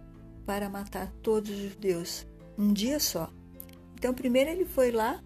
para 0.46 0.70
matar 0.70 1.12
todos 1.22 1.50
os 1.50 1.72
judeus 1.72 2.26
um 2.58 2.72
dia 2.72 3.00
só. 3.00 3.32
Então, 3.96 4.14
primeiro 4.14 4.50
ele 4.50 4.66
foi 4.66 4.92
lá 4.92 5.24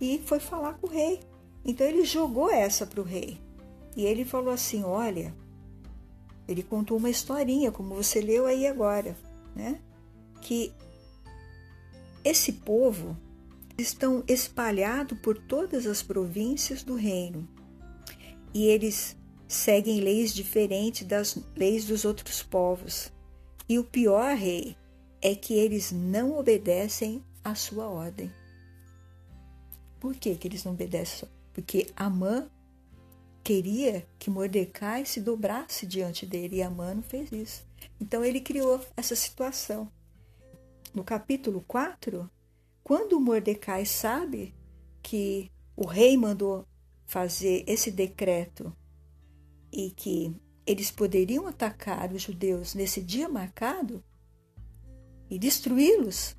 e 0.00 0.18
foi 0.24 0.40
falar 0.40 0.74
com 0.74 0.86
o 0.86 0.90
rei. 0.90 1.20
Então 1.64 1.86
ele 1.86 2.04
jogou 2.04 2.50
essa 2.50 2.86
para 2.86 3.00
o 3.00 3.04
rei. 3.04 3.38
E 3.96 4.04
ele 4.04 4.24
falou 4.24 4.52
assim: 4.52 4.82
Olha, 4.82 5.34
ele 6.48 6.62
contou 6.62 6.96
uma 6.96 7.10
historinha, 7.10 7.70
como 7.70 7.94
você 7.94 8.20
leu 8.20 8.46
aí 8.46 8.66
agora, 8.66 9.16
né? 9.54 9.80
Que 10.40 10.72
esse 12.24 12.52
povo 12.52 13.16
estão 13.76 14.24
espalhados 14.26 15.18
por 15.20 15.38
todas 15.38 15.86
as 15.86 16.02
províncias 16.02 16.82
do 16.82 16.94
reino 16.94 17.48
e 18.52 18.66
eles 18.66 19.16
seguem 19.50 20.00
leis 20.00 20.32
diferentes 20.32 21.04
das 21.04 21.36
leis 21.56 21.84
dos 21.84 22.04
outros 22.04 22.40
povos. 22.40 23.12
E 23.68 23.80
o 23.80 23.84
pior, 23.84 24.36
rei, 24.36 24.76
é 25.20 25.34
que 25.34 25.54
eles 25.54 25.90
não 25.90 26.38
obedecem 26.38 27.24
à 27.42 27.56
sua 27.56 27.88
ordem. 27.88 28.32
Por 29.98 30.14
que, 30.14 30.36
que 30.36 30.46
eles 30.46 30.62
não 30.62 30.72
obedecem? 30.72 31.28
Porque 31.52 31.88
Amã 31.96 32.48
queria 33.42 34.06
que 34.20 34.30
Mordecai 34.30 35.04
se 35.04 35.20
dobrasse 35.20 35.84
diante 35.84 36.24
dele 36.24 36.56
e 36.56 36.62
Amã 36.62 36.94
não 36.94 37.02
fez 37.02 37.32
isso. 37.32 37.66
Então 38.00 38.24
ele 38.24 38.40
criou 38.40 38.80
essa 38.96 39.16
situação. 39.16 39.90
No 40.94 41.02
capítulo 41.02 41.64
4, 41.66 42.30
quando 42.84 43.18
Mordecai 43.18 43.84
sabe 43.84 44.54
que 45.02 45.50
o 45.74 45.84
rei 45.84 46.16
mandou 46.16 46.64
fazer 47.04 47.64
esse 47.66 47.90
decreto 47.90 48.72
e 49.72 49.90
que 49.90 50.34
eles 50.66 50.90
poderiam 50.90 51.46
atacar 51.46 52.12
os 52.12 52.22
judeus 52.22 52.74
nesse 52.74 53.00
dia 53.00 53.28
marcado 53.28 54.02
e 55.28 55.38
destruí-los, 55.38 56.36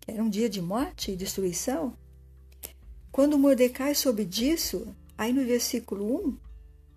que 0.00 0.10
era 0.10 0.22
um 0.22 0.30
dia 0.30 0.48
de 0.48 0.62
morte 0.62 1.10
e 1.10 1.16
destruição, 1.16 1.96
quando 3.10 3.38
Mordecai 3.38 3.94
soube 3.94 4.24
disso, 4.24 4.94
aí 5.16 5.32
no 5.32 5.44
versículo 5.44 6.26
1, 6.26 6.28
o 6.28 6.38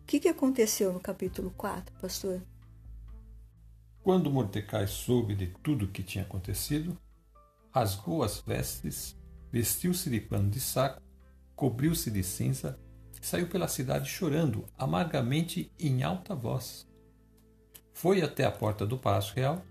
que, 0.06 0.20
que 0.20 0.28
aconteceu 0.28 0.92
no 0.92 1.00
capítulo 1.00 1.52
4, 1.52 1.94
pastor? 2.02 2.42
Quando 4.02 4.32
Mordecai 4.32 4.88
soube 4.88 5.36
de 5.36 5.48
tudo 5.62 5.86
o 5.86 5.88
que 5.88 6.02
tinha 6.02 6.24
acontecido, 6.24 6.98
rasgou 7.72 8.24
as 8.24 8.40
vestes, 8.40 9.16
vestiu-se 9.52 10.10
de 10.10 10.20
pano 10.20 10.50
de 10.50 10.60
saco, 10.60 11.02
cobriu-se 11.56 12.10
de 12.10 12.24
cinza 12.24 12.80
saiu 13.22 13.48
pela 13.48 13.68
cidade 13.68 14.10
chorando 14.10 14.66
amargamente 14.78 15.72
em 15.80 16.04
alta 16.04 16.36
voz. 16.36 16.88
Foi 17.94 18.22
até 18.22 18.46
a 18.46 18.52
porta 18.52 18.86
do 18.86 18.98
palácio 18.98 19.36
real, 19.36 19.64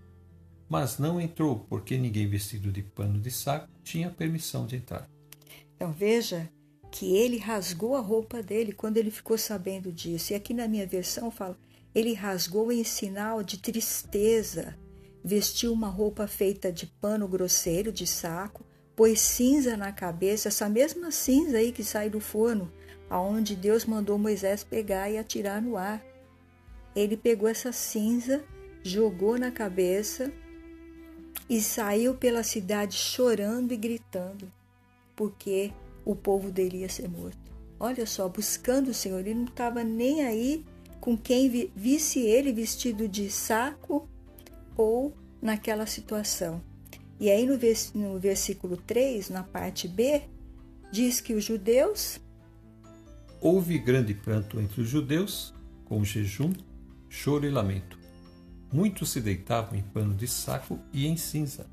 mas 0.69 0.97
não 0.97 1.19
entrou 1.19 1.59
porque 1.59 1.97
ninguém 1.97 2.27
vestido 2.27 2.71
de 2.71 2.81
pano 2.83 3.19
de 3.19 3.31
saco 3.31 3.69
tinha 3.83 4.09
permissão 4.09 4.65
de 4.65 4.75
entrar. 4.75 5.09
Então 5.75 5.91
veja 5.91 6.49
que 6.91 7.15
ele 7.15 7.37
rasgou 7.37 7.95
a 7.95 8.01
roupa 8.01 8.41
dele 8.41 8.71
quando 8.71 8.97
ele 8.97 9.11
ficou 9.11 9.37
sabendo 9.37 9.91
disso. 9.91 10.33
E 10.33 10.35
aqui 10.35 10.53
na 10.53 10.67
minha 10.67 10.85
versão 10.85 11.31
fala: 11.31 11.57
ele 11.93 12.13
rasgou 12.13 12.71
em 12.71 12.83
sinal 12.83 13.43
de 13.43 13.57
tristeza, 13.57 14.77
vestiu 15.23 15.71
uma 15.71 15.89
roupa 15.89 16.27
feita 16.27 16.71
de 16.71 16.85
pano 16.85 17.27
grosseiro, 17.27 17.91
de 17.91 18.05
saco, 18.05 18.65
pôs 18.95 19.21
cinza 19.21 19.77
na 19.77 19.91
cabeça, 19.91 20.47
essa 20.47 20.67
mesma 20.67 21.11
cinza 21.11 21.57
aí 21.57 21.71
que 21.71 21.83
sai 21.83 22.09
do 22.09 22.19
forno, 22.19 22.71
aonde 23.09 23.55
Deus 23.55 23.85
mandou 23.85 24.17
Moisés 24.17 24.63
pegar 24.63 25.09
e 25.09 25.17
atirar 25.17 25.61
no 25.61 25.77
ar. 25.77 26.03
Ele 26.95 27.15
pegou 27.15 27.47
essa 27.47 27.71
cinza, 27.71 28.43
jogou 28.83 29.37
na 29.37 29.51
cabeça 29.51 30.31
e 31.49 31.61
saiu 31.61 32.15
pela 32.15 32.43
cidade 32.43 32.95
chorando 32.95 33.71
e 33.71 33.77
gritando, 33.77 34.51
porque 35.15 35.71
o 36.03 36.15
povo 36.15 36.51
dele 36.51 36.79
ia 36.79 36.89
ser 36.89 37.07
morto. 37.07 37.37
Olha 37.79 38.05
só, 38.05 38.27
buscando 38.27 38.89
o 38.89 38.93
Senhor, 38.93 39.19
ele 39.19 39.35
não 39.35 39.45
estava 39.45 39.83
nem 39.83 40.23
aí 40.25 40.65
com 40.99 41.15
quem 41.15 41.71
visse 41.75 42.19
ele 42.19 42.51
vestido 42.51 43.07
de 43.07 43.29
saco 43.29 44.07
ou 44.75 45.13
naquela 45.41 45.85
situação. 45.85 46.61
E 47.19 47.29
aí 47.29 47.45
no, 47.45 48.19
versículo 48.19 48.77
3, 48.77 49.29
na 49.29 49.43
parte 49.43 49.87
B, 49.87 50.21
diz 50.91 51.19
que 51.21 51.33
os 51.33 51.43
judeus. 51.43 52.19
Houve 53.39 53.77
grande 53.77 54.15
pranto 54.15 54.59
entre 54.59 54.81
os 54.81 54.89
judeus, 54.89 55.53
com 55.85 56.03
jejum, 56.03 56.51
choro 57.07 57.45
e 57.45 57.49
lamento. 57.49 57.99
Muitos 58.73 59.11
se 59.11 59.21
deitavam 59.21 59.77
em 59.77 59.83
pano 59.83 60.13
de 60.15 60.27
saco 60.27 60.79
e 60.91 61.05
em 61.05 61.15
cinza. 61.15 61.67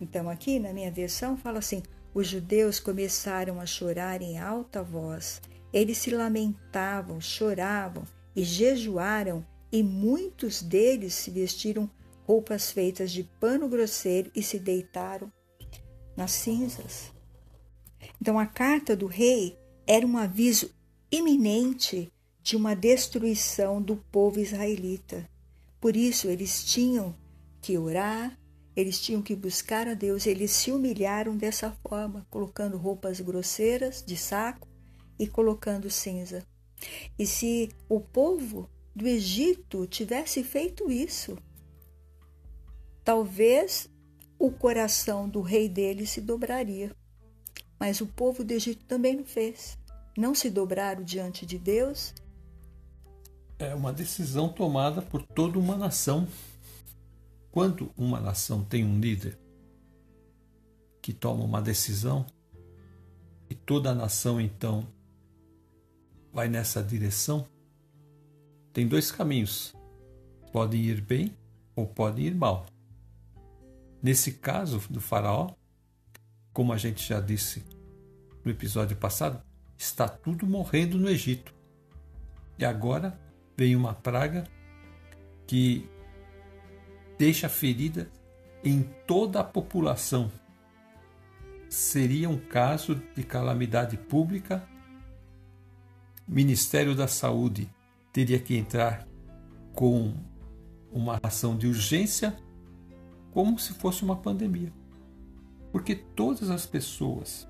Então, 0.00 0.28
aqui 0.28 0.58
na 0.58 0.72
minha 0.72 0.90
versão 0.90 1.36
fala 1.36 1.58
assim: 1.58 1.82
os 2.12 2.28
judeus 2.28 2.78
começaram 2.78 3.58
a 3.58 3.66
chorar 3.66 4.20
em 4.20 4.38
alta 4.38 4.82
voz. 4.82 5.40
Eles 5.72 5.98
se 5.98 6.10
lamentavam, 6.10 7.20
choravam 7.20 8.04
e 8.34 8.44
jejuaram, 8.44 9.44
e 9.72 9.82
muitos 9.82 10.62
deles 10.62 11.14
se 11.14 11.30
vestiram 11.30 11.90
roupas 12.26 12.70
feitas 12.70 13.10
de 13.10 13.24
pano 13.24 13.68
grosseiro 13.68 14.30
e 14.34 14.42
se 14.42 14.58
deitaram 14.58 15.32
nas 16.16 16.32
cinzas. 16.32 17.10
Então, 18.20 18.38
a 18.38 18.46
carta 18.46 18.94
do 18.94 19.06
rei 19.06 19.58
era 19.86 20.06
um 20.06 20.18
aviso 20.18 20.70
iminente 21.10 22.12
de 22.42 22.56
uma 22.56 22.74
destruição 22.74 23.80
do 23.80 23.96
povo 23.96 24.40
israelita. 24.40 25.28
Por 25.80 25.96
isso, 25.96 26.28
eles 26.28 26.64
tinham 26.64 27.14
que 27.60 27.78
orar, 27.78 28.38
eles 28.74 29.00
tinham 29.00 29.22
que 29.22 29.34
buscar 29.34 29.88
a 29.88 29.94
Deus, 29.94 30.26
eles 30.26 30.50
se 30.50 30.70
humilharam 30.70 31.36
dessa 31.36 31.70
forma, 31.86 32.26
colocando 32.30 32.76
roupas 32.76 33.20
grosseiras 33.20 34.02
de 34.04 34.16
saco 34.16 34.68
e 35.18 35.26
colocando 35.26 35.90
cinza. 35.90 36.44
E 37.18 37.26
se 37.26 37.70
o 37.88 38.00
povo 38.00 38.68
do 38.94 39.06
Egito 39.06 39.86
tivesse 39.86 40.42
feito 40.42 40.90
isso, 40.90 41.38
talvez 43.04 43.88
o 44.38 44.50
coração 44.50 45.28
do 45.28 45.40
rei 45.40 45.68
dele 45.68 46.06
se 46.06 46.20
dobraria. 46.20 46.94
Mas 47.78 48.00
o 48.00 48.06
povo 48.06 48.44
do 48.44 48.52
Egito 48.52 48.84
também 48.84 49.16
não 49.16 49.24
fez. 49.24 49.78
Não 50.16 50.34
se 50.34 50.50
dobraram 50.50 51.02
diante 51.02 51.44
de 51.44 51.58
Deus. 51.58 52.14
É 53.58 53.74
uma 53.74 53.92
decisão 53.92 54.48
tomada 54.48 55.02
por 55.02 55.22
toda 55.22 55.58
uma 55.58 55.76
nação 55.76 56.26
quando 57.56 57.90
uma 57.96 58.20
nação 58.20 58.62
tem 58.62 58.84
um 58.84 59.00
líder 59.00 59.38
que 61.00 61.10
toma 61.10 61.42
uma 61.42 61.62
decisão 61.62 62.26
e 63.48 63.54
toda 63.54 63.92
a 63.92 63.94
nação 63.94 64.38
então 64.38 64.86
vai 66.30 66.48
nessa 66.48 66.82
direção, 66.82 67.48
tem 68.74 68.86
dois 68.86 69.10
caminhos. 69.10 69.74
Podem 70.52 70.82
ir 70.82 71.00
bem 71.00 71.34
ou 71.74 71.86
podem 71.86 72.26
ir 72.26 72.34
mal. 72.34 72.66
Nesse 74.02 74.32
caso 74.32 74.78
do 74.90 75.00
Faraó, 75.00 75.54
como 76.56 76.72
a 76.72 76.78
gente 76.78 77.06
já 77.06 77.20
disse 77.20 77.62
no 78.42 78.50
episódio 78.50 78.96
passado, 78.96 79.42
está 79.76 80.08
tudo 80.08 80.46
morrendo 80.46 80.96
no 80.96 81.06
Egito. 81.06 81.54
E 82.58 82.64
agora 82.64 83.20
vem 83.54 83.76
uma 83.76 83.92
praga 83.92 84.44
que 85.46 85.86
deixa 87.18 87.46
ferida 87.46 88.10
em 88.64 88.84
toda 89.06 89.40
a 89.40 89.44
população. 89.44 90.32
Seria 91.68 92.30
um 92.30 92.38
caso 92.38 93.02
de 93.14 93.22
calamidade 93.22 93.98
pública. 93.98 94.66
Ministério 96.26 96.94
da 96.94 97.06
Saúde 97.06 97.70
teria 98.14 98.38
que 98.38 98.56
entrar 98.56 99.06
com 99.74 100.14
uma 100.90 101.20
ação 101.22 101.54
de 101.54 101.66
urgência, 101.66 102.34
como 103.30 103.58
se 103.58 103.74
fosse 103.74 104.02
uma 104.02 104.16
pandemia. 104.16 104.72
Porque 105.76 105.94
todas 105.94 106.48
as 106.48 106.64
pessoas 106.64 107.46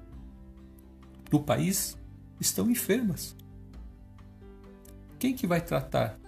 do 1.31 1.39
país 1.39 1.97
estão 2.41 2.69
enfermas. 2.69 3.37
Quem 5.17 5.33
que 5.33 5.47
vai 5.47 5.61
tratar 5.61 6.19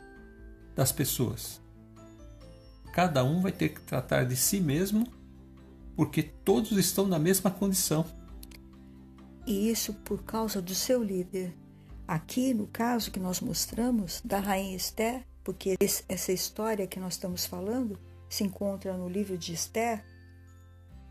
das 0.76 0.92
pessoas? 0.92 1.60
cada 2.92 3.22
um 3.22 3.40
vai 3.40 3.52
ter 3.52 3.70
que 3.70 3.80
tratar 3.80 4.24
de 4.24 4.34
si 4.34 4.60
mesmo, 4.60 5.06
porque 5.94 6.22
todos 6.22 6.72
estão 6.72 7.06
na 7.06 7.18
mesma 7.18 7.50
condição. 7.50 8.04
E 9.46 9.70
isso 9.70 9.94
por 9.94 10.22
causa 10.22 10.60
do 10.60 10.74
seu 10.74 11.00
líder. 11.02 11.54
Aqui, 12.06 12.52
no 12.52 12.66
caso 12.66 13.10
que 13.10 13.20
nós 13.20 13.40
mostramos 13.40 14.20
da 14.24 14.40
rainha 14.40 14.76
Esther, 14.76 15.24
porque 15.44 15.76
essa 16.08 16.32
história 16.32 16.86
que 16.86 16.98
nós 17.00 17.14
estamos 17.14 17.46
falando 17.46 17.98
se 18.28 18.44
encontra 18.44 18.96
no 18.96 19.08
livro 19.08 19.38
de 19.38 19.52
Esther, 19.52 20.04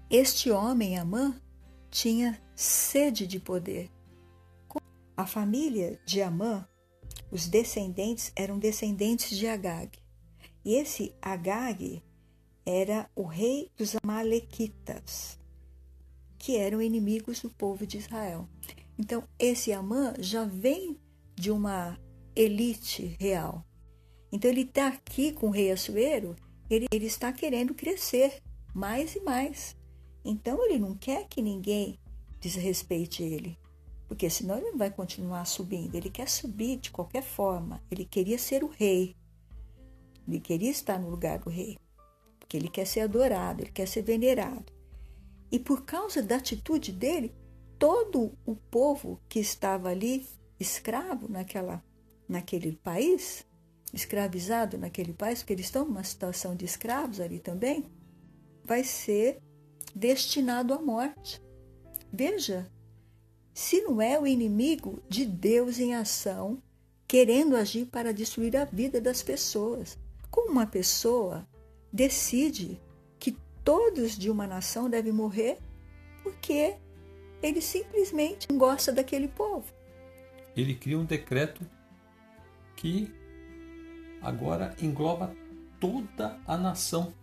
este 0.10 0.50
homem, 0.52 0.98
Amã, 0.98 1.39
tinha 1.91 2.41
sede 2.56 3.28
de 3.28 3.39
poder. 3.39 3.91
A 5.17 5.26
família 5.26 6.00
de 6.06 6.22
Amã, 6.22 6.65
os 7.30 7.48
descendentes 7.48 8.32
eram 8.36 8.58
descendentes 8.58 9.38
de 9.38 9.48
Agag. 9.48 10.00
E 10.63 10.76
esse 10.76 11.13
Agag 11.22 12.02
era 12.65 13.10
o 13.15 13.24
rei 13.24 13.70
dos 13.78 13.96
Amalequitas, 14.02 15.38
que 16.38 16.56
eram 16.56 16.82
inimigos 16.82 17.41
do 17.41 17.50
povo 17.50 17.86
de 17.86 17.98
Israel. 17.98 18.48
Então, 18.98 19.24
esse 19.38 19.74
Amã 19.74 20.13
já 20.20 20.46
vem 20.46 20.98
de 21.36 21.52
uma 21.52 22.00
elite 22.36 23.17
real. 23.20 23.65
Então, 24.32 24.50
ele 24.50 24.62
está 24.62 24.88
aqui 24.88 25.34
com 25.34 25.48
o 25.48 25.52
rei 25.52 25.72
Assuero, 25.72 26.36
ele, 26.70 26.86
ele 26.91 27.06
está 27.06 27.32
querendo 27.34 27.74
crescer 27.74 28.41
mais 28.74 29.15
e 29.15 29.22
mais. 29.22 29.76
Então, 30.29 30.61
ele 30.65 30.77
não 30.77 30.93
quer 30.93 31.25
que 31.29 31.41
ninguém 31.41 31.97
desrespeite 32.41 33.23
ele, 33.23 33.57
porque 34.09 34.29
senão 34.29 34.57
ele 34.57 34.71
não 34.71 34.77
vai 34.77 34.91
continuar 34.91 35.45
subindo. 35.45 35.95
Ele 35.95 36.09
quer 36.09 36.27
subir 36.27 36.77
de 36.77 36.91
qualquer 36.91 37.23
forma. 37.23 37.81
Ele 37.89 38.03
queria 38.03 38.37
ser 38.37 38.61
o 38.61 38.67
rei. 38.67 39.15
Ele 40.27 40.41
queria 40.41 40.69
estar 40.69 40.99
no 40.99 41.09
lugar 41.09 41.39
do 41.39 41.49
rei, 41.49 41.77
porque 42.37 42.57
ele 42.57 42.67
quer 42.67 42.85
ser 42.85 42.99
adorado, 42.99 43.63
ele 43.63 43.71
quer 43.71 43.87
ser 43.87 44.01
venerado. 44.01 44.65
E 45.49 45.57
por 45.57 45.85
causa 45.85 46.21
da 46.21 46.35
atitude 46.35 46.91
dele, 46.91 47.33
todo 47.79 48.33
o 48.45 48.53
povo 48.53 49.21
que 49.29 49.39
estava 49.39 49.87
ali 49.87 50.27
escravo 50.59 51.29
naquela, 51.29 51.81
naquele 52.27 52.73
país, 52.73 53.45
escravizado 53.93 54.77
naquele 54.77 55.13
país, 55.13 55.39
porque 55.39 55.53
eles 55.53 55.67
estão 55.67 55.85
numa 55.85 56.03
situação 56.03 56.53
de 56.53 56.65
escravos 56.65 57.21
ali 57.21 57.39
também, 57.39 57.85
vai 58.65 58.83
ser 58.83 59.41
destinado 59.97 60.73
à 60.73 60.79
morte. 60.79 61.41
Veja, 62.13 62.69
se 63.53 63.81
não 63.81 63.99
é 64.01 64.19
o 64.19 64.27
inimigo 64.27 65.01
de 65.10 65.25
Deus 65.25 65.79
em 65.79 65.95
ação, 65.95 66.62
querendo 67.07 67.55
agir 67.55 67.86
para 67.86 68.13
destruir 68.13 68.55
a 68.55 68.65
vida 68.65 69.01
das 69.01 69.23
pessoas. 69.23 69.97
Como 70.29 70.51
uma 70.51 70.67
pessoa 70.67 71.47
decide 71.91 72.79
que 73.17 73.36
todos 73.63 74.17
de 74.17 74.29
uma 74.29 74.45
nação 74.45 74.89
devem 74.89 75.12
morrer 75.12 75.57
porque 76.21 76.75
ele 77.41 77.62
simplesmente 77.62 78.47
não 78.49 78.57
gosta 78.57 78.91
daquele 78.91 79.27
povo. 79.27 79.65
Ele 80.55 80.75
cria 80.75 80.99
um 80.99 81.05
decreto 81.05 81.65
que 82.75 83.12
agora 84.21 84.75
engloba 84.81 85.36
toda 85.79 86.39
a 86.45 86.57
nação. 86.57 87.13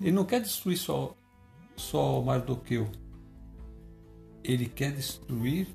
Ele 0.00 0.12
não 0.12 0.24
quer 0.24 0.40
destruir 0.40 0.76
só, 0.76 1.14
só 1.76 2.20
Mardoqueu. 2.20 2.88
Ele 4.44 4.66
quer 4.66 4.92
destruir 4.92 5.68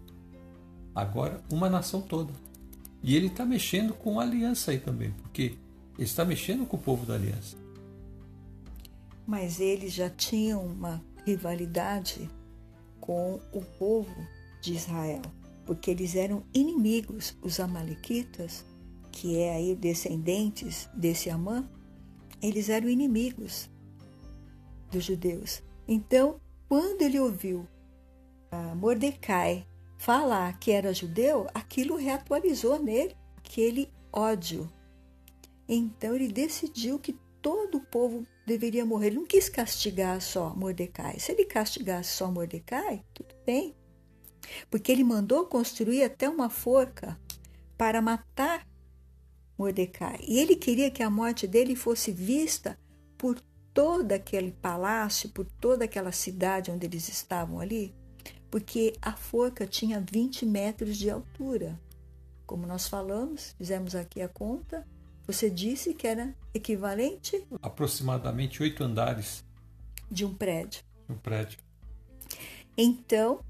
agora 0.94 1.42
uma 1.52 1.70
nação 1.70 2.02
toda. 2.02 2.34
E 3.04 3.16
ele 3.16 3.28
está 3.28 3.46
mexendo 3.46 3.94
com 3.94 4.20
aliança 4.20 4.72
aí 4.72 4.80
também, 4.80 5.12
porque 5.12 5.58
ele 5.98 6.06
está 6.06 6.26
mexendo 6.26 6.66
com 6.66 6.76
o 6.76 6.80
povo 6.80 7.06
da 7.06 7.14
aliança. 7.14 7.56
Mas 9.26 9.60
eles 9.60 9.94
já 9.94 10.10
tinham 10.10 10.66
uma 10.66 11.02
rivalidade 11.26 12.30
com 13.00 13.40
o 13.54 13.62
povo 13.62 14.16
de 14.62 14.74
Israel, 14.74 15.22
porque 15.66 15.92
eles 15.92 16.16
eram 16.16 16.44
inimigos, 16.54 17.38
os 17.42 17.60
amalequitas, 17.60 18.66
que 19.12 19.38
é 19.38 19.56
aí 19.56 19.76
descendentes 19.76 20.90
desse 20.94 21.30
Amã, 21.30 21.68
eles 22.42 22.70
eram 22.70 22.90
inimigos 22.90 23.70
dos 24.92 25.04
judeus. 25.04 25.62
Então, 25.88 26.40
quando 26.68 27.02
ele 27.02 27.20
ouviu 27.20 27.68
Mordecai 28.76 29.66
falar 29.98 30.58
que 30.60 30.72
era 30.72 30.94
judeu, 30.94 31.48
aquilo 31.54 31.96
reatualizou 31.96 32.82
nele 32.82 33.16
aquele 33.38 33.90
ódio. 34.12 34.72
Então 35.68 36.16
ele 36.16 36.28
decidiu 36.28 37.00
que 37.00 37.14
todo 37.42 37.78
o 37.78 37.86
povo 37.86 38.26
deveria 38.46 38.86
morrer. 38.86 39.08
Ele 39.08 39.18
não 39.18 39.26
quis 39.26 39.50
castigar 39.50 40.22
só 40.22 40.54
Mordecai. 40.56 41.20
Se 41.20 41.32
ele 41.32 41.46
castigasse 41.46 42.12
só 42.12 42.32
Mordecai, 42.32 43.04
tudo 43.14 43.36
bem. 43.46 43.76
Porque 44.70 44.92
ele 44.92 45.04
mandou 45.04 45.46
construir 45.46 46.04
até 46.04 46.30
uma 46.30 46.50
forca 46.50 47.20
para 47.78 48.02
matar 48.02 48.66
Mordecai. 49.58 50.20
E 50.28 50.40
ele 50.40 50.56
queria 50.56 50.92
que 50.92 51.04
a 51.04 51.10
morte 51.10 51.48
dele 51.48 51.76
fosse 51.76 52.12
vista 52.12 52.78
por 53.18 53.42
todo 53.78 54.12
aquele 54.12 54.52
palácio, 54.54 55.30
por 55.30 55.46
toda 55.46 55.86
aquela 55.86 56.12
cidade 56.12 56.72
onde 56.72 56.88
eles 56.88 57.08
estavam 57.10 57.60
ali, 57.60 57.94
porque 58.50 58.96
a 59.00 59.12
forca 59.12 59.68
tinha 59.68 60.04
20 60.12 60.48
metros 60.48 60.98
de 60.98 61.12
altura. 61.12 61.80
Como 62.44 62.66
nós 62.66 62.88
falamos, 62.88 63.54
fizemos 63.56 63.94
aqui 63.94 64.20
a 64.20 64.28
conta, 64.28 64.84
você 65.28 65.48
disse 65.48 65.94
que 65.94 66.08
era 66.08 66.34
equivalente? 66.56 67.46
Aproximadamente 67.62 68.64
oito 68.64 68.84
andares. 68.84 69.46
De 70.10 70.26
um 70.26 70.34
prédio. 70.34 70.82
Um 71.08 71.14
prédio. 71.16 71.60
Então, 72.76 73.42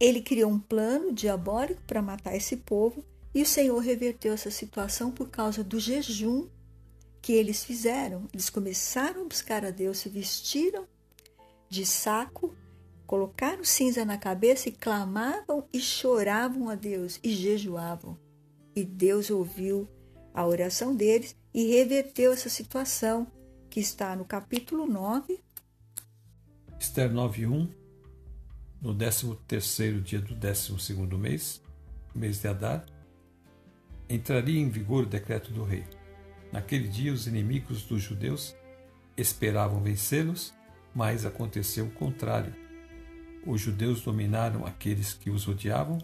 ele 0.00 0.22
criou 0.22 0.50
um 0.50 0.58
plano 0.58 1.12
diabólico 1.12 1.82
para 1.86 2.00
matar 2.00 2.34
esse 2.34 2.56
povo 2.56 3.04
e 3.34 3.42
o 3.42 3.46
Senhor 3.46 3.78
reverteu 3.78 4.32
essa 4.32 4.50
situação 4.50 5.10
por 5.10 5.28
causa 5.28 5.62
do 5.62 5.78
jejum 5.78 6.48
que 7.26 7.32
eles 7.32 7.64
fizeram. 7.64 8.28
Eles 8.32 8.48
começaram 8.48 9.22
a 9.22 9.24
buscar 9.24 9.64
a 9.64 9.70
Deus, 9.70 9.98
se 9.98 10.08
vestiram 10.08 10.86
de 11.68 11.84
saco, 11.84 12.54
colocaram 13.04 13.64
cinza 13.64 14.04
na 14.04 14.16
cabeça 14.16 14.68
e 14.68 14.72
clamavam 14.72 15.68
e 15.72 15.80
choravam 15.80 16.68
a 16.68 16.76
Deus 16.76 17.18
e 17.24 17.32
jejuavam. 17.32 18.16
E 18.76 18.84
Deus 18.84 19.28
ouviu 19.28 19.88
a 20.32 20.46
oração 20.46 20.94
deles 20.94 21.34
e 21.52 21.66
reverteu 21.66 22.32
essa 22.32 22.48
situação 22.48 23.26
que 23.68 23.80
está 23.80 24.14
no 24.14 24.24
capítulo 24.24 24.86
9. 24.86 25.42
Esther 26.78 27.10
9:1 27.10 27.68
No 28.80 28.94
13º 28.94 30.00
dia 30.00 30.20
do 30.20 30.36
12º 30.36 31.18
mês, 31.18 31.60
mês 32.14 32.40
de 32.40 32.46
Adar, 32.46 32.86
entraria 34.08 34.60
em 34.60 34.70
vigor 34.70 35.02
o 35.02 35.08
decreto 35.08 35.52
do 35.52 35.64
rei. 35.64 35.95
Naquele 36.56 36.88
dia 36.88 37.12
os 37.12 37.26
inimigos 37.26 37.82
dos 37.82 38.00
judeus 38.00 38.56
esperavam 39.14 39.82
vencê-los, 39.82 40.54
mas 40.94 41.26
aconteceu 41.26 41.84
o 41.84 41.90
contrário. 41.90 42.54
Os 43.46 43.60
judeus 43.60 44.00
dominaram 44.00 44.64
aqueles 44.64 45.12
que 45.12 45.28
os 45.28 45.46
odiavam, 45.46 45.98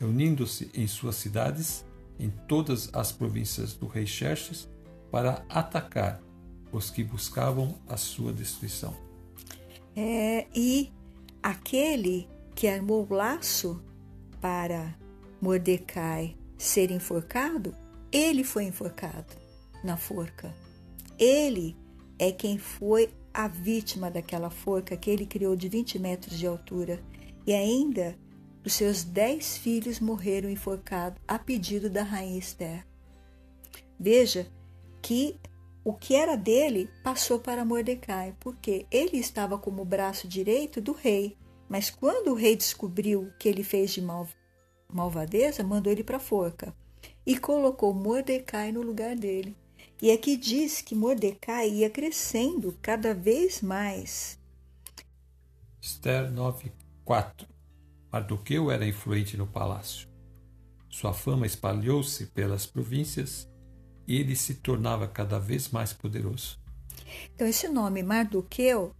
reunindo-se 0.00 0.70
em 0.72 0.86
suas 0.86 1.16
cidades 1.16 1.84
em 2.18 2.30
todas 2.48 2.88
as 2.94 3.12
províncias 3.12 3.74
do 3.74 3.86
rei 3.86 4.06
Xerxes 4.06 4.66
para 5.10 5.44
atacar 5.46 6.22
os 6.72 6.88
que 6.88 7.04
buscavam 7.04 7.78
a 7.86 7.98
sua 7.98 8.32
destruição. 8.32 8.96
É, 9.94 10.46
e 10.54 10.90
aquele 11.42 12.26
que 12.54 12.66
armou 12.66 13.06
o 13.06 13.14
laço 13.14 13.84
para 14.40 14.94
Mordecai 15.38 16.34
ser 16.56 16.90
enforcado, 16.90 17.76
ele 18.10 18.42
foi 18.42 18.64
enforcado 18.64 19.41
na 19.84 19.96
forca. 19.96 20.54
Ele 21.18 21.76
é 22.18 22.30
quem 22.32 22.58
foi 22.58 23.10
a 23.32 23.48
vítima 23.48 24.10
daquela 24.10 24.50
forca 24.50 24.96
que 24.96 25.10
ele 25.10 25.26
criou 25.26 25.56
de 25.56 25.68
20 25.68 25.98
metros 25.98 26.38
de 26.38 26.46
altura. 26.46 27.02
E 27.46 27.52
ainda 27.52 28.16
os 28.64 28.74
seus 28.74 29.02
dez 29.02 29.56
filhos 29.56 29.98
morreram 29.98 30.48
enforcados 30.48 31.20
a 31.26 31.38
pedido 31.38 31.90
da 31.90 32.02
rainha 32.02 32.38
Esther. 32.38 32.86
Veja 33.98 34.46
que 35.00 35.36
o 35.84 35.92
que 35.92 36.14
era 36.14 36.36
dele 36.36 36.88
passou 37.02 37.40
para 37.40 37.64
Mordecai, 37.64 38.36
porque 38.38 38.86
ele 38.90 39.16
estava 39.16 39.58
como 39.58 39.84
braço 39.84 40.28
direito 40.28 40.80
do 40.80 40.92
rei. 40.92 41.36
Mas 41.68 41.90
quando 41.90 42.28
o 42.28 42.34
rei 42.34 42.54
descobriu 42.54 43.32
que 43.38 43.48
ele 43.48 43.64
fez 43.64 43.92
de 43.92 44.00
mal, 44.00 44.28
malvadeza, 44.92 45.64
mandou 45.64 45.92
ele 45.92 46.04
para 46.04 46.18
a 46.18 46.20
forca 46.20 46.74
e 47.26 47.36
colocou 47.36 47.92
Mordecai 47.92 48.70
no 48.70 48.82
lugar 48.82 49.16
dele. 49.16 49.56
E 50.02 50.10
aqui 50.10 50.36
diz 50.36 50.80
que 50.80 50.96
Mordecai 50.96 51.70
ia 51.70 51.88
crescendo 51.88 52.76
cada 52.82 53.14
vez 53.14 53.62
mais. 53.62 54.36
Esther 55.80 56.28
9:4 56.32 57.46
Mardoqueu 58.10 58.68
era 58.68 58.84
influente 58.84 59.36
no 59.36 59.46
palácio. 59.46 60.08
Sua 60.90 61.12
fama 61.12 61.46
espalhou-se 61.46 62.26
pelas 62.26 62.66
províncias 62.66 63.48
e 64.04 64.16
ele 64.16 64.34
se 64.34 64.54
tornava 64.54 65.06
cada 65.06 65.38
vez 65.38 65.68
mais 65.68 65.92
poderoso. 65.92 66.58
Então, 67.32 67.46
esse 67.46 67.68
nome 67.68 68.02
Mardoqueu 68.02 68.92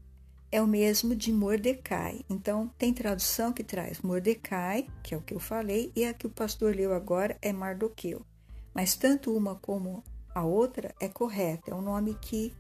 é 0.53 0.63
o 0.63 0.69
mesmo 0.69 1.17
de 1.17 1.33
Mordecai. 1.33 2.25
Então, 2.31 2.71
tem 2.79 2.95
tradução 2.95 3.53
que 3.53 3.65
traz 3.65 4.01
Mordecai, 4.03 4.87
que 5.03 5.15
é 5.15 5.19
o 5.19 5.23
que 5.23 5.35
eu 5.35 5.41
falei, 5.41 5.91
e 5.97 6.05
a 6.05 6.15
que 6.15 6.29
o 6.29 6.31
pastor 6.31 6.77
leu 6.77 6.95
agora 6.95 7.37
é 7.43 7.53
Mardoqueu. 7.53 8.25
Mas 8.73 8.95
tanto 8.95 9.37
uma 9.37 9.57
como 9.57 10.05
a 10.35 10.45
outra 10.45 10.95
é 11.01 11.09
correta, 11.09 11.71
é 11.71 11.75
um 11.75 11.83
nome 11.83 12.15
que 12.21 12.55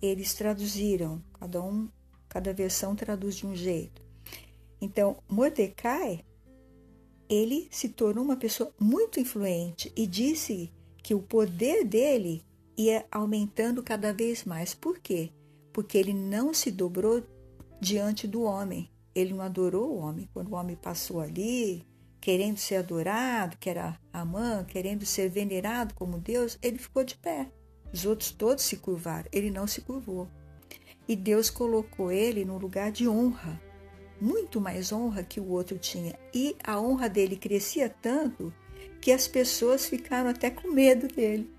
eles 0.00 0.34
traduziram, 0.34 1.22
cada 1.38 1.62
um, 1.62 1.88
cada 2.28 2.52
versão 2.52 2.94
traduz 2.94 3.36
de 3.36 3.46
um 3.46 3.54
jeito. 3.54 4.02
Então, 4.80 5.18
Mordecai, 5.28 6.24
ele 7.28 7.68
se 7.70 7.90
tornou 7.90 8.24
uma 8.24 8.36
pessoa 8.36 8.72
muito 8.80 9.20
influente 9.20 9.92
e 9.94 10.06
disse 10.06 10.72
que 11.02 11.14
o 11.14 11.22
poder 11.22 11.84
dele 11.84 12.44
ia 12.76 13.04
aumentando 13.10 13.82
cada 13.82 14.12
vez 14.12 14.44
mais. 14.44 14.74
Por 14.74 14.98
quê? 14.98 15.30
Porque 15.72 15.98
ele 15.98 16.14
não 16.14 16.54
se 16.54 16.70
dobrou 16.70 17.22
diante 17.80 18.26
do 18.26 18.42
homem. 18.42 18.90
Ele 19.14 19.34
não 19.34 19.42
adorou 19.42 19.90
o 19.90 19.98
homem. 19.98 20.28
Quando 20.32 20.50
o 20.50 20.54
homem 20.54 20.76
passou 20.76 21.20
ali, 21.20 21.86
querendo 22.20 22.58
ser 22.58 22.76
adorado, 22.76 23.56
que 23.58 23.70
era 23.70 23.98
Amã, 24.12 24.64
querendo 24.64 25.06
ser 25.06 25.28
venerado 25.28 25.94
como 25.94 26.18
Deus, 26.18 26.58
ele 26.62 26.78
ficou 26.78 27.04
de 27.04 27.16
pé. 27.16 27.48
Os 27.92 28.04
outros 28.04 28.30
todos 28.30 28.64
se 28.64 28.76
curvaram, 28.76 29.28
ele 29.32 29.50
não 29.50 29.66
se 29.66 29.80
curvou. 29.80 30.28
E 31.08 31.16
Deus 31.16 31.50
colocou 31.50 32.12
ele 32.12 32.44
num 32.44 32.58
lugar 32.58 32.92
de 32.92 33.08
honra 33.08 33.60
muito 34.20 34.60
mais 34.60 34.92
honra 34.92 35.24
que 35.24 35.40
o 35.40 35.48
outro 35.48 35.78
tinha. 35.78 36.14
E 36.34 36.54
a 36.62 36.78
honra 36.78 37.08
dele 37.08 37.36
crescia 37.36 37.88
tanto 37.88 38.52
que 39.00 39.10
as 39.10 39.26
pessoas 39.26 39.86
ficaram 39.86 40.28
até 40.28 40.50
com 40.50 40.70
medo 40.70 41.08
dele. 41.08 41.50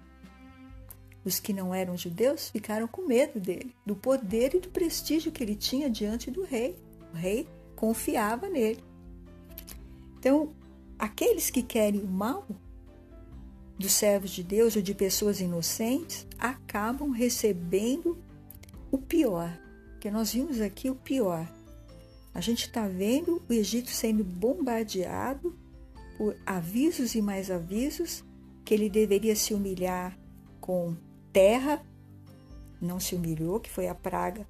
Os 1.26 1.39
que 1.39 1.54
não 1.54 1.74
eram 1.74 1.97
judeus 1.97 2.50
ficaram 2.50 2.88
com 2.88 3.06
medo 3.06 3.39
dele, 3.39 3.76
do 3.86 3.95
poder 3.95 4.56
e 4.56 4.60
do 4.60 4.69
prestígio 4.69 5.32
que 5.32 5.43
ele 5.43 5.56
tinha 5.56 5.89
diante 5.89 6.32
do 6.32 6.43
rei. 6.43 6.76
O 7.13 7.17
rei 7.17 7.47
confiava 7.76 8.47
nele. 8.47 8.84
Então, 10.22 10.54
aqueles 10.98 11.50
que 11.50 11.62
querem 11.62 12.00
o 12.00 12.08
mal 12.08 12.48
dos 13.78 13.92
servos 13.92 14.30
de 14.30 14.44
Deus 14.44 14.76
ou 14.76 14.82
de 14.82 14.94
pessoas 14.94 15.42
inocentes 15.42 16.26
acabam 16.38 17.10
recebendo 17.10 18.18
o 18.90 18.98
pior. 18.98 19.60
Que 20.00 20.10
nós 20.10 20.32
vimos 20.32 20.62
aqui 20.62 20.90
o 20.90 20.96
pior 20.96 21.48
a 22.34 22.40
gente 22.40 22.68
está 22.68 22.88
vendo 22.88 23.42
o 23.50 23.54
Egito 23.54 23.90
sendo 23.90 24.24
bombardeado 24.24 25.58
por 26.18 26.36
avisos 26.46 27.14
e 27.14 27.22
mais 27.22 27.52
avisos 27.52 28.24
que 28.64 28.74
ele 28.74 28.90
deveria 28.90 29.36
se 29.36 29.54
humilhar 29.54 30.18
com 30.60 30.96
terra, 31.34 31.84
não 32.80 33.00
se 33.00 33.16
humilhou, 33.16 33.60
que 33.60 33.70
foi 33.70 33.88
a 33.88 33.96
praga 33.96 34.48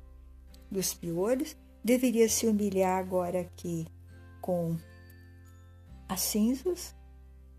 dos 0.69 0.93
piolhos, 0.93 1.55
deveria 1.83 2.29
se 2.29 2.45
humilhar 2.45 2.99
agora 2.99 3.41
aqui 3.41 3.87
com 4.41 4.77
as 6.11 6.19
cinzas? 6.19 6.93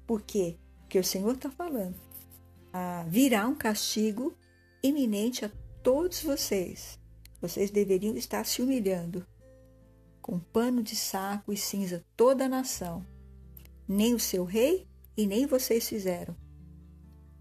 Porque 0.06 0.58
o 0.94 1.02
Senhor 1.02 1.34
está 1.34 1.50
falando, 1.50 1.96
ah, 2.70 3.02
virá 3.08 3.48
um 3.48 3.54
castigo 3.54 4.36
iminente 4.82 5.46
a 5.46 5.50
todos 5.82 6.22
vocês. 6.22 7.00
Vocês 7.40 7.70
deveriam 7.70 8.14
estar 8.14 8.44
se 8.44 8.60
humilhando 8.60 9.26
com 10.20 10.38
pano 10.38 10.82
de 10.82 10.94
saco 10.94 11.50
e 11.50 11.56
cinza 11.56 12.04
toda 12.14 12.44
a 12.44 12.48
nação. 12.48 13.06
Nem 13.88 14.12
o 14.12 14.20
seu 14.20 14.44
rei 14.44 14.86
e 15.16 15.26
nem 15.26 15.46
vocês 15.46 15.88
fizeram. 15.88 16.36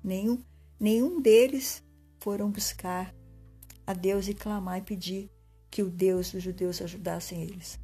Nenhum, 0.02 0.42
nenhum 0.80 1.22
deles 1.22 1.84
foram 2.20 2.50
buscar 2.50 3.14
a 3.86 3.94
Deus 3.94 4.30
e 4.30 4.34
clamar 4.34 4.78
e 4.78 4.82
pedir 4.82 5.30
que 5.70 5.84
o 5.84 5.90
Deus 5.90 6.32
dos 6.32 6.42
judeus 6.42 6.82
ajudasse 6.82 7.36
eles. 7.36 7.81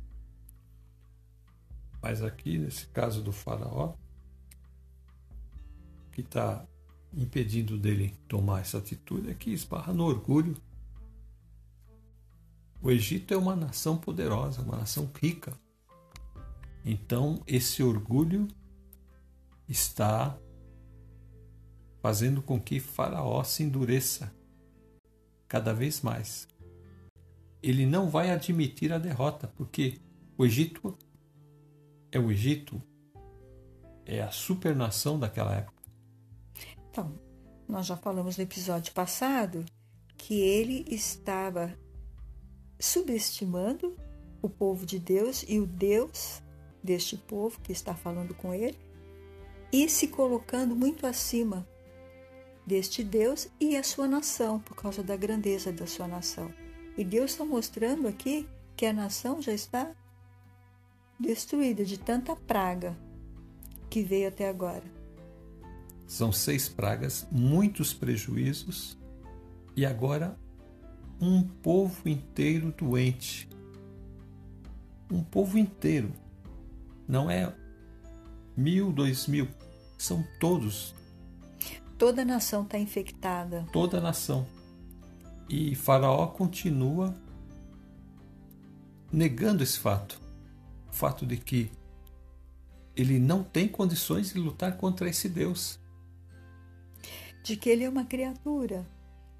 Mas 2.09 2.23
aqui, 2.23 2.57
nesse 2.57 2.85
caso 2.87 3.21
do 3.21 3.33
Faraó, 3.33 3.93
que 6.13 6.21
está 6.21 6.65
impedindo 7.13 7.77
dele 7.77 8.17
tomar 8.29 8.61
essa 8.61 8.77
atitude 8.77 9.29
é 9.29 9.33
que 9.33 9.51
esbarra 9.51 9.91
no 9.91 10.05
orgulho. 10.05 10.55
O 12.81 12.89
Egito 12.89 13.33
é 13.33 13.37
uma 13.37 13.57
nação 13.57 13.97
poderosa, 13.97 14.61
uma 14.61 14.77
nação 14.77 15.11
rica. 15.21 15.51
Então, 16.85 17.43
esse 17.45 17.83
orgulho 17.83 18.47
está 19.67 20.39
fazendo 22.01 22.41
com 22.41 22.57
que 22.57 22.79
Faraó 22.79 23.43
se 23.43 23.63
endureça 23.63 24.33
cada 25.45 25.73
vez 25.73 26.01
mais. 26.01 26.47
Ele 27.61 27.85
não 27.85 28.09
vai 28.09 28.31
admitir 28.31 28.93
a 28.93 28.97
derrota, 28.97 29.49
porque 29.57 29.99
o 30.37 30.45
Egito 30.45 30.97
é 32.11 32.19
o 32.19 32.31
Egito, 32.31 32.81
é 34.05 34.21
a 34.21 34.31
supernação 34.31 35.19
daquela 35.19 35.55
época. 35.55 35.83
Então, 36.89 37.19
nós 37.67 37.85
já 37.85 37.97
falamos 37.97 38.37
no 38.37 38.43
episódio 38.43 38.93
passado 38.93 39.65
que 40.17 40.39
ele 40.39 40.85
estava 40.87 41.77
subestimando 42.79 43.95
o 44.41 44.49
povo 44.49 44.85
de 44.85 44.99
Deus 44.99 45.43
e 45.47 45.59
o 45.59 45.65
Deus 45.65 46.41
deste 46.83 47.17
povo 47.17 47.59
que 47.61 47.71
está 47.71 47.93
falando 47.93 48.33
com 48.33 48.53
ele 48.53 48.77
e 49.71 49.89
se 49.89 50.07
colocando 50.07 50.75
muito 50.75 51.05
acima 51.05 51.67
deste 52.65 53.03
Deus 53.03 53.47
e 53.59 53.75
a 53.77 53.83
sua 53.83 54.07
nação, 54.07 54.59
por 54.59 54.75
causa 54.75 55.03
da 55.03 55.15
grandeza 55.15 55.71
da 55.71 55.85
sua 55.85 56.07
nação. 56.07 56.53
E 56.97 57.03
Deus 57.03 57.31
está 57.31 57.45
mostrando 57.45 58.07
aqui 58.07 58.47
que 58.75 58.85
a 58.85 58.93
nação 58.93 59.41
já 59.41 59.53
está 59.53 59.93
destruída 61.19 61.84
de 61.84 61.97
tanta 61.97 62.36
praga 62.36 62.95
que 63.89 64.03
veio 64.03 64.27
até 64.27 64.47
agora. 64.49 64.84
São 66.06 66.32
seis 66.32 66.69
pragas, 66.69 67.27
muitos 67.32 67.93
prejuízos 67.93 68.97
e 69.75 69.86
agora 69.86 70.38
um 71.19 71.43
povo 71.43 72.08
inteiro 72.08 72.73
doente. 72.77 73.49
Um 75.12 75.23
povo 75.23 75.58
inteiro. 75.58 76.12
Não 77.08 77.30
é 77.30 77.53
mil, 78.56 78.91
dois 78.91 79.27
mil, 79.27 79.47
são 79.97 80.25
todos. 80.39 80.93
Toda 81.97 82.21
a 82.21 82.25
nação 82.25 82.63
está 82.63 82.77
infectada. 82.77 83.65
Toda 83.73 83.97
a 83.97 84.01
nação. 84.01 84.45
E 85.49 85.73
Faraó 85.75 86.27
continua 86.27 87.15
negando 89.12 89.63
esse 89.63 89.80
fato. 89.80 90.26
Fato 90.97 91.27
de 91.27 91.38
que 91.38 91.71
ele 92.95 93.19
não 93.19 93.43
tem 93.43 93.67
condições 93.67 94.33
de 94.33 94.39
lutar 94.39 94.77
contra 94.77 95.07
esse 95.07 95.29
Deus. 95.29 95.79
De 97.43 97.55
que 97.55 97.69
ele 97.69 97.83
é 97.83 97.89
uma 97.89 98.03
criatura. 98.03 98.83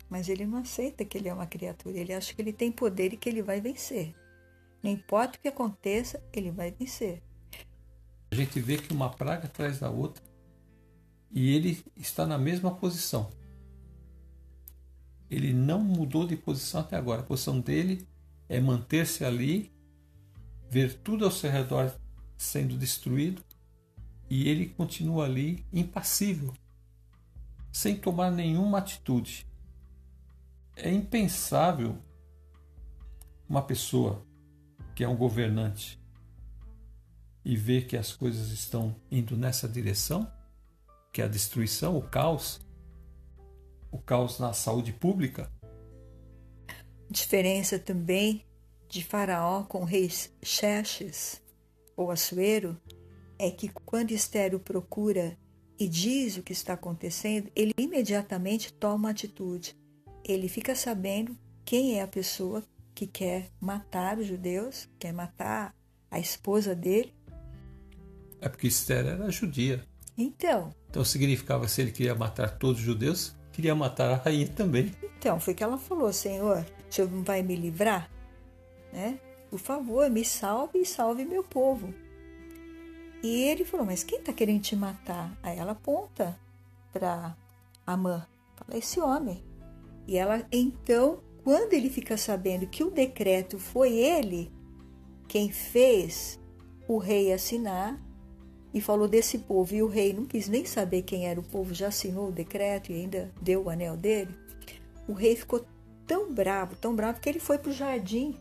Mas 0.08 0.30
ele 0.30 0.46
não 0.46 0.60
aceita 0.60 1.04
que 1.04 1.18
ele 1.18 1.28
é 1.28 1.34
uma 1.34 1.48
criatura. 1.48 1.98
Ele 1.98 2.14
acha 2.14 2.32
que 2.32 2.40
ele 2.44 2.54
tem 2.54 2.72
poder 2.72 3.12
e 3.12 3.18
que 3.18 3.28
ele 3.28 3.42
vai 3.42 3.60
vencer. 3.60 4.14
Não 4.84 4.92
importa 4.92 5.40
o 5.40 5.42
que 5.42 5.48
aconteça, 5.48 6.24
ele 6.32 6.52
vai 6.52 6.70
vencer. 6.70 7.24
A 8.30 8.36
gente 8.36 8.60
vê 8.60 8.78
que 8.78 8.94
uma 8.94 9.10
praga 9.10 9.48
atrás 9.48 9.80
da 9.80 9.90
outra 9.90 10.24
e 11.32 11.56
ele 11.56 11.84
está 11.96 12.24
na 12.28 12.38
mesma 12.38 12.70
posição. 12.76 13.32
Ele 15.28 15.52
não 15.54 15.80
mudou 15.80 16.28
de 16.28 16.38
posição 16.38 16.82
até 16.82 16.96
agora. 16.96 17.22
A 17.22 17.26
posição 17.26 17.60
dele 17.60 18.08
é 18.48 18.60
manter-se 18.60 19.26
ali, 19.26 19.76
ver 20.70 20.94
tudo 21.00 21.26
ao 21.26 21.32
seu 21.32 21.52
redor 21.52 21.94
sendo 22.38 22.78
destruído 22.78 23.44
e 24.30 24.48
ele 24.50 24.68
continua 24.68 25.26
ali 25.26 25.66
impassível, 25.72 26.54
sem 27.72 27.96
tomar 27.96 28.32
nenhuma 28.32 28.80
atitude. 28.80 29.46
É 30.76 30.92
impensável 30.92 31.98
uma 33.48 33.62
pessoa 33.62 34.26
que 34.94 35.04
é 35.04 35.08
um 35.08 35.16
governante 35.16 36.00
e 37.44 37.56
ver 37.56 37.88
que 37.88 37.96
as 37.96 38.12
coisas 38.12 38.52
estão 38.52 38.96
indo 39.10 39.38
nessa 39.38 39.68
direção, 39.68 40.30
que 41.14 41.22
é 41.22 41.26
a 41.26 41.30
destruição, 41.30 41.98
o 41.98 42.02
caos, 42.02 42.60
o 43.90 43.98
caos 43.98 44.38
na 44.38 44.52
saúde 44.52 44.92
pública. 44.92 45.50
Diferença 47.10 47.80
também 47.80 48.47
de 48.88 49.04
Faraó 49.04 49.64
com 49.64 49.82
o 49.82 49.86
rei 49.86 50.10
Xerxes, 50.44 51.42
ou 51.96 52.12
Assuero, 52.12 52.80
é 53.40 53.52
que 53.52 53.70
quando 53.86 54.12
Estero 54.12 54.60
procura 54.60 55.38
e 55.80 55.88
diz 55.88 56.38
o 56.38 56.44
que 56.44 56.54
está 56.54 56.74
acontecendo, 56.74 57.52
ele 57.56 57.74
imediatamente 57.78 58.74
toma 58.74 59.10
atitude. 59.10 59.76
Ele 60.24 60.48
fica 60.48 60.76
sabendo 60.76 61.38
quem 61.64 62.00
é 62.00 62.02
a 62.02 62.08
pessoa 62.08 62.64
que 62.96 63.06
quer 63.06 63.52
matar 63.60 64.18
os 64.18 64.26
judeus, 64.26 64.90
quer 64.98 65.14
matar 65.14 65.76
a 66.10 66.20
esposa 66.20 66.74
dele, 66.74 67.14
é 68.42 68.50
porque 68.50 68.68
Esther 68.68 69.06
era 69.06 69.30
judia. 69.32 69.84
Então. 70.18 70.74
Então 70.90 71.04
significava 71.04 71.68
se 71.68 71.82
ele 71.82 71.92
queria 71.92 72.16
matar 72.16 72.58
todos 72.58 72.80
os 72.80 72.86
judeus, 72.86 73.36
queria 73.52 73.76
matar 73.76 74.12
a 74.12 74.16
rainha 74.16 74.48
também. 74.48 74.92
Então, 75.18 75.40
foi 75.40 75.54
que 75.54 75.64
ela 75.64 75.78
falou: 75.78 76.12
Senhor, 76.14 76.66
o 76.90 76.94
senhor 76.94 77.12
não 77.12 77.24
vai 77.24 77.42
me 77.42 77.56
livrar? 77.56 78.10
Né? 78.92 79.20
Por 79.50 79.60
favor, 79.60 80.10
me 80.10 80.24
salve 80.26 80.80
e 80.80 80.86
salve 80.86 81.26
meu 81.26 81.44
povo. 81.44 81.94
E 83.24 83.44
ele 83.44 83.66
falou: 83.66 83.86
Mas 83.86 84.04
quem 84.04 84.20
está 84.20 84.34
querendo 84.34 84.62
te 84.62 84.76
matar? 84.76 85.38
Aí 85.42 85.58
ela 85.58 85.72
aponta 85.72 86.40
para 86.92 87.36
Amã: 87.86 88.26
Fala, 88.56 88.78
esse 88.78 89.00
homem. 89.00 89.44
E 90.08 90.18
ela, 90.18 90.46
então, 90.52 91.22
quando 91.44 91.74
ele 91.74 91.90
fica 91.90 92.16
sabendo 92.18 92.68
que 92.68 92.84
o 92.84 92.92
decreto 92.92 93.60
foi 93.60 93.94
ele 93.94 94.52
quem 95.28 95.52
fez 95.52 96.40
o 96.88 96.98
rei 96.98 97.34
assinar, 97.34 98.00
e 98.74 98.82
falou 98.82 99.08
desse 99.08 99.40
povo. 99.40 99.74
E 99.74 99.82
o 99.82 99.88
rei 99.88 100.14
não 100.14 100.26
quis 100.26 100.48
nem 100.48 100.66
saber 100.66 101.02
quem 101.02 101.28
era 101.28 101.40
o 101.40 101.44
povo, 101.44 101.74
já 101.74 101.88
assinou 101.88 102.30
o 102.30 102.32
decreto 102.32 102.92
e 102.92 102.96
ainda 102.96 103.32
deu 103.42 103.64
o 103.64 103.70
anel 103.70 103.98
dele. 103.98 104.34
O 105.08 105.14
rei 105.14 105.36
ficou 105.36 105.66
tão 106.06 106.34
bravo, 106.34 106.76
tão 106.76 106.96
bravo, 106.96 107.20
que 107.20 107.28
ele 107.28 107.40
foi 107.40 107.58
para 107.58 107.70
o 107.70 107.74
jardim. 107.74 108.36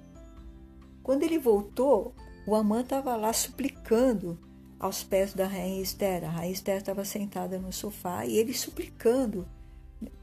Quando 1.06 1.22
ele 1.22 1.38
voltou, 1.38 2.16
o 2.44 2.56
Amã 2.56 2.80
estava 2.80 3.14
lá 3.14 3.32
suplicando 3.32 4.36
aos 4.76 5.04
pés 5.04 5.32
da 5.32 5.46
rainha 5.46 5.80
Esther. 5.80 6.24
A 6.24 6.28
rainha 6.28 6.52
Esther 6.52 6.78
estava 6.78 7.04
sentada 7.04 7.60
no 7.60 7.72
sofá 7.72 8.26
e 8.26 8.36
ele 8.36 8.52
suplicando, 8.52 9.48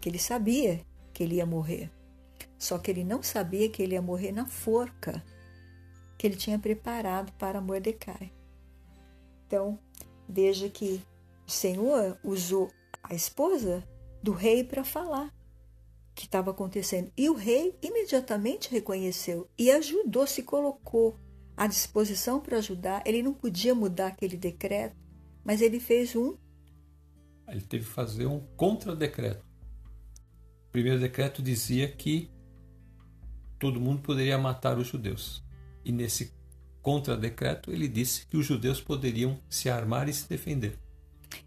que 0.02 0.10
ele 0.10 0.20
sabia 0.20 0.82
que 1.14 1.24
ele 1.24 1.36
ia 1.36 1.46
morrer. 1.46 1.90
Só 2.60 2.78
que 2.78 2.92
ele 2.92 3.06
não 3.06 3.24
sabia 3.24 3.70
que 3.70 3.82
ele 3.82 3.94
ia 3.94 4.02
morrer 4.02 4.34
na 4.34 4.46
forca 4.46 5.24
que 6.18 6.28
ele 6.28 6.36
tinha 6.36 6.60
preparado 6.60 7.32
para 7.40 7.62
Mordecai. 7.62 8.34
Então, 9.48 9.80
veja 10.28 10.68
que 10.68 11.02
o 11.48 11.50
Senhor 11.50 12.20
usou 12.22 12.70
a 13.02 13.16
esposa 13.16 13.88
do 14.22 14.34
rei 14.34 14.66
para 14.66 14.84
falar 14.84 15.34
que 16.16 16.26
estava 16.26 16.52
acontecendo. 16.52 17.12
E 17.18 17.30
o 17.30 17.34
rei 17.34 17.78
imediatamente 17.82 18.72
reconheceu 18.72 19.50
e 19.58 19.72
ajudou, 19.72 20.28
se 20.28 20.44
colocou 20.44 21.18
à 21.58 21.68
disposição 21.68 22.40
para 22.40 22.58
ajudar. 22.58 23.02
Ele 23.06 23.24
não 23.24 23.34
podia 23.34 23.74
mudar 23.74 24.08
aquele 24.08 24.38
decreto, 24.38 24.96
mas 25.44 25.62
ele 25.62 25.80
fez 25.80 26.16
um. 26.16 26.38
Ele 27.48 27.62
teve 27.62 27.86
que 27.86 27.92
fazer 27.92 28.26
um 28.26 28.40
contra-decreto. 28.56 29.46
O 30.68 30.72
primeiro 30.72 31.00
decreto 31.00 31.42
dizia 31.42 31.88
que 31.92 32.32
todo 33.60 33.80
mundo 33.80 34.02
poderia 34.02 34.38
matar 34.38 34.78
os 34.78 34.88
judeus. 34.88 35.44
E 35.86 35.92
nesse 35.92 36.34
contra-decreto, 36.82 37.72
ele 37.72 37.88
disse 37.88 38.26
que 38.28 38.38
os 38.38 38.46
judeus 38.46 38.82
poderiam 38.82 39.40
se 39.50 39.70
armar 39.70 40.10
e 40.10 40.14
se 40.14 40.28
defender. 40.28 40.78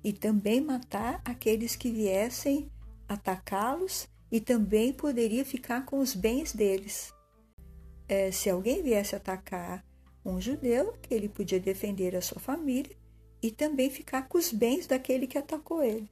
E 0.02 0.12
também 0.12 0.60
matar 0.60 1.20
aqueles 1.24 1.76
que 1.76 1.90
viessem 1.90 2.70
atacá-los 3.08 4.08
e 4.36 4.40
também 4.40 4.92
poderia 4.92 5.46
ficar 5.46 5.86
com 5.86 5.98
os 5.98 6.14
bens 6.14 6.52
deles. 6.52 7.10
É, 8.06 8.30
se 8.30 8.50
alguém 8.50 8.82
viesse 8.82 9.16
atacar 9.16 9.82
um 10.22 10.38
judeu, 10.38 10.92
ele 11.08 11.26
podia 11.26 11.58
defender 11.58 12.14
a 12.14 12.20
sua 12.20 12.38
família 12.38 12.94
e 13.42 13.50
também 13.50 13.88
ficar 13.88 14.28
com 14.28 14.36
os 14.36 14.52
bens 14.52 14.86
daquele 14.86 15.26
que 15.26 15.38
atacou 15.38 15.82
ele. 15.82 16.10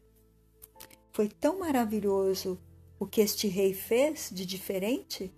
Foi 1.12 1.28
tão 1.28 1.58
maravilhoso 1.58 2.58
o 2.98 3.06
que 3.06 3.20
este 3.20 3.46
rei 3.46 3.74
fez 3.74 4.30
de 4.32 4.46
diferente, 4.46 5.30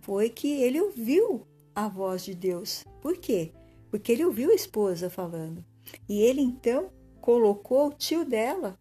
foi 0.00 0.28
que 0.28 0.48
ele 0.48 0.80
ouviu 0.80 1.46
a 1.76 1.88
voz 1.88 2.24
de 2.24 2.34
Deus. 2.34 2.82
Por 3.00 3.18
quê? 3.18 3.52
Porque 3.88 4.10
ele 4.10 4.24
ouviu 4.24 4.50
a 4.50 4.54
esposa 4.54 5.08
falando. 5.08 5.64
E 6.08 6.22
ele 6.22 6.40
então 6.40 6.90
colocou 7.20 7.86
o 7.86 7.94
tio 7.94 8.24
dela, 8.24 8.76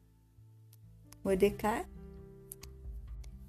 Mordecai, 1.23 1.85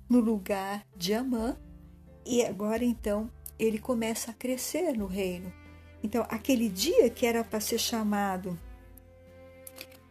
no 0.09 0.21
lugar 0.21 0.85
de 0.97 1.14
Amã. 1.14 1.57
E 2.25 2.45
agora 2.45 2.85
então 2.85 3.31
ele 3.59 3.79
começa 3.79 4.31
a 4.31 4.35
crescer 4.35 4.92
no 4.92 5.07
reino. 5.07 5.53
Então, 6.03 6.25
aquele 6.29 6.69
dia 6.69 7.09
que 7.11 7.27
era 7.27 7.42
para 7.42 7.61
ser 7.61 7.79
chamado 7.79 8.59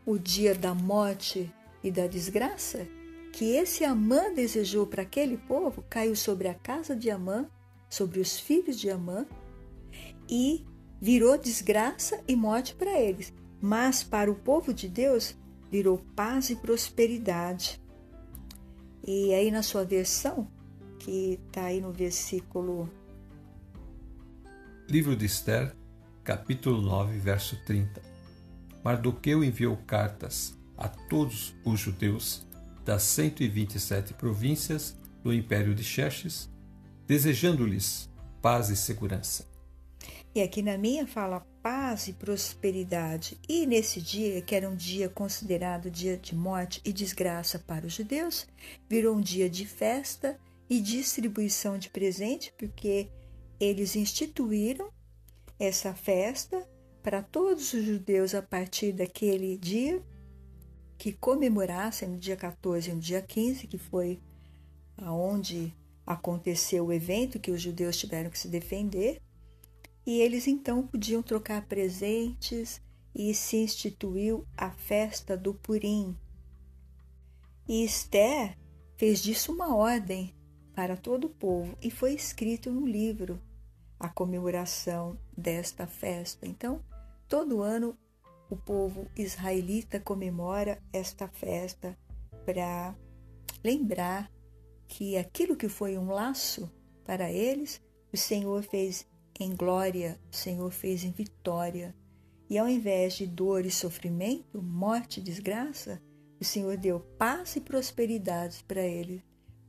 o 0.06 0.18
dia 0.18 0.54
da 0.54 0.74
morte 0.74 1.52
e 1.84 1.90
da 1.90 2.08
desgraça, 2.08 2.88
que 3.32 3.56
esse 3.56 3.84
Amã 3.84 4.34
desejou 4.34 4.88
para 4.88 5.04
aquele 5.04 5.38
povo, 5.38 5.84
caiu 5.90 6.16
sobre 6.16 6.48
a 6.48 6.54
casa 6.54 6.96
de 6.96 7.10
Amã, 7.10 7.50
sobre 7.90 8.20
os 8.20 8.40
filhos 8.40 8.80
de 8.80 8.90
Amã, 8.90 9.26
e 10.30 10.66
virou 11.00 11.38
desgraça 11.38 12.22
e 12.28 12.36
morte 12.36 12.76
para 12.76 13.00
eles. 13.00 13.34
Mas 13.62 14.04
para 14.04 14.32
o 14.32 14.36
povo 14.36 14.74
de 14.74 14.88
Deus 14.88 15.36
virou 15.72 15.98
paz 16.16 16.50
e 16.50 16.56
prosperidade. 16.56 17.82
E 19.08 19.36
aí 19.36 19.52
na 19.52 19.62
sua 19.62 19.86
versão, 19.86 20.48
que 20.98 21.40
está 21.48 21.66
aí 21.66 21.80
no 21.80 21.92
versículo. 21.92 22.90
Livro 24.90 25.16
de 25.16 25.28
Esther, 25.28 25.76
capítulo 26.24 26.82
9, 26.82 27.20
verso 27.20 27.56
30. 27.66 28.02
Mardoqueu 28.84 29.44
enviou 29.44 29.78
cartas 29.86 30.58
a 30.76 30.88
todos 30.90 31.56
os 31.64 31.80
judeus 31.80 32.48
das 32.84 33.04
127 33.04 34.16
províncias 34.16 34.98
do 35.24 35.32
Império 35.32 35.76
de 35.76 35.84
Xerxes, 35.84 36.50
desejando-lhes 37.06 38.10
paz 38.42 38.70
e 38.70 38.76
segurança. 38.76 39.48
E 40.34 40.42
aqui 40.42 40.64
na 40.64 40.80
minha 40.80 41.06
fala 41.06 41.46
paz 41.66 42.08
e 42.08 42.14
prosperidade. 42.14 43.40
E 43.50 43.66
nesse 43.66 44.00
dia, 44.00 44.40
que 44.40 44.54
era 44.54 44.70
um 44.70 44.76
dia 44.76 45.10
considerado 45.10 45.90
dia 45.90 46.16
de 46.16 46.36
morte 46.36 46.80
e 46.86 46.94
desgraça 46.94 47.58
para 47.58 47.88
os 47.88 47.94
judeus, 47.94 48.46
virou 48.88 49.16
um 49.16 49.20
dia 49.20 49.50
de 49.50 49.66
festa 49.66 50.40
e 50.70 50.80
distribuição 50.80 51.76
de 51.80 51.90
presente, 51.90 52.54
porque 52.56 53.10
eles 53.60 53.96
instituíram 53.96 54.92
essa 55.58 55.96
festa 55.96 56.70
para 57.02 57.24
todos 57.24 57.74
os 57.74 57.84
judeus 57.84 58.36
a 58.36 58.44
partir 58.44 58.92
daquele 58.92 59.58
dia 59.58 60.04
que 61.00 61.14
comemorassem 61.14 62.10
no 62.10 62.20
dia 62.20 62.36
14 62.36 62.92
e 62.92 62.94
no 62.94 63.00
dia 63.00 63.24
15, 63.24 63.66
que 63.66 63.80
foi 63.80 64.22
aonde 64.96 65.74
aconteceu 66.06 66.86
o 66.86 66.94
evento 66.94 67.40
que 67.40 67.50
os 67.50 67.60
judeus 67.60 67.98
tiveram 67.98 68.30
que 68.30 68.38
se 68.38 68.50
defender, 68.50 69.20
e 70.06 70.22
eles 70.22 70.48
então 70.48 70.86
podiam 70.86 71.24
trocar 71.24 71.66
presentes 71.66 72.82
e 73.14 73.34
se 73.34 73.58
instituiu 73.58 74.46
a 74.56 74.70
festa 74.70 75.38
do 75.38 75.54
Purim. 75.54 76.16
E 77.68 77.84
Esther 77.84 78.58
fez 78.96 79.22
disso 79.22 79.52
uma 79.52 79.76
ordem 79.76 80.36
para 80.76 80.96
todo 80.96 81.26
o 81.26 81.30
povo 81.30 81.78
e 81.82 81.90
foi 81.90 82.14
escrito 82.14 82.70
no 82.70 82.86
livro 82.86 83.42
a 84.00 84.10
comemoração 84.10 85.18
desta 85.36 85.88
festa. 85.88 86.46
Então, 86.46 86.84
todo 87.28 87.62
ano 87.62 87.98
o 88.50 88.56
povo 88.56 89.08
israelita 89.16 90.00
comemora 90.00 90.82
esta 90.94 91.28
festa 91.28 91.98
para 92.46 92.96
lembrar 93.64 94.32
que 94.88 95.18
aquilo 95.18 95.56
que 95.56 95.68
foi 95.68 95.98
um 95.98 96.12
laço 96.12 96.72
para 97.04 97.32
eles, 97.32 97.82
o 98.14 98.18
Senhor 98.18 98.62
fez 98.62 99.08
em 99.40 99.56
glória, 99.56 100.20
o 100.32 100.36
Senhor 100.36 100.72
fez 100.72 101.04
em 101.04 101.12
vitória. 101.12 101.96
E 102.50 102.58
ao 102.58 102.70
invés 102.70 103.16
de 103.16 103.26
dor 103.26 103.66
e 103.66 103.72
sofrimento, 103.72 104.62
morte 104.62 105.20
e 105.20 105.24
desgraça, 105.24 106.02
o 106.40 106.46
Senhor 106.46 106.78
deu 106.78 107.00
paz 107.00 107.56
e 107.56 107.62
prosperidade 107.62 108.64
para 108.68 108.82
eles. 108.82 109.22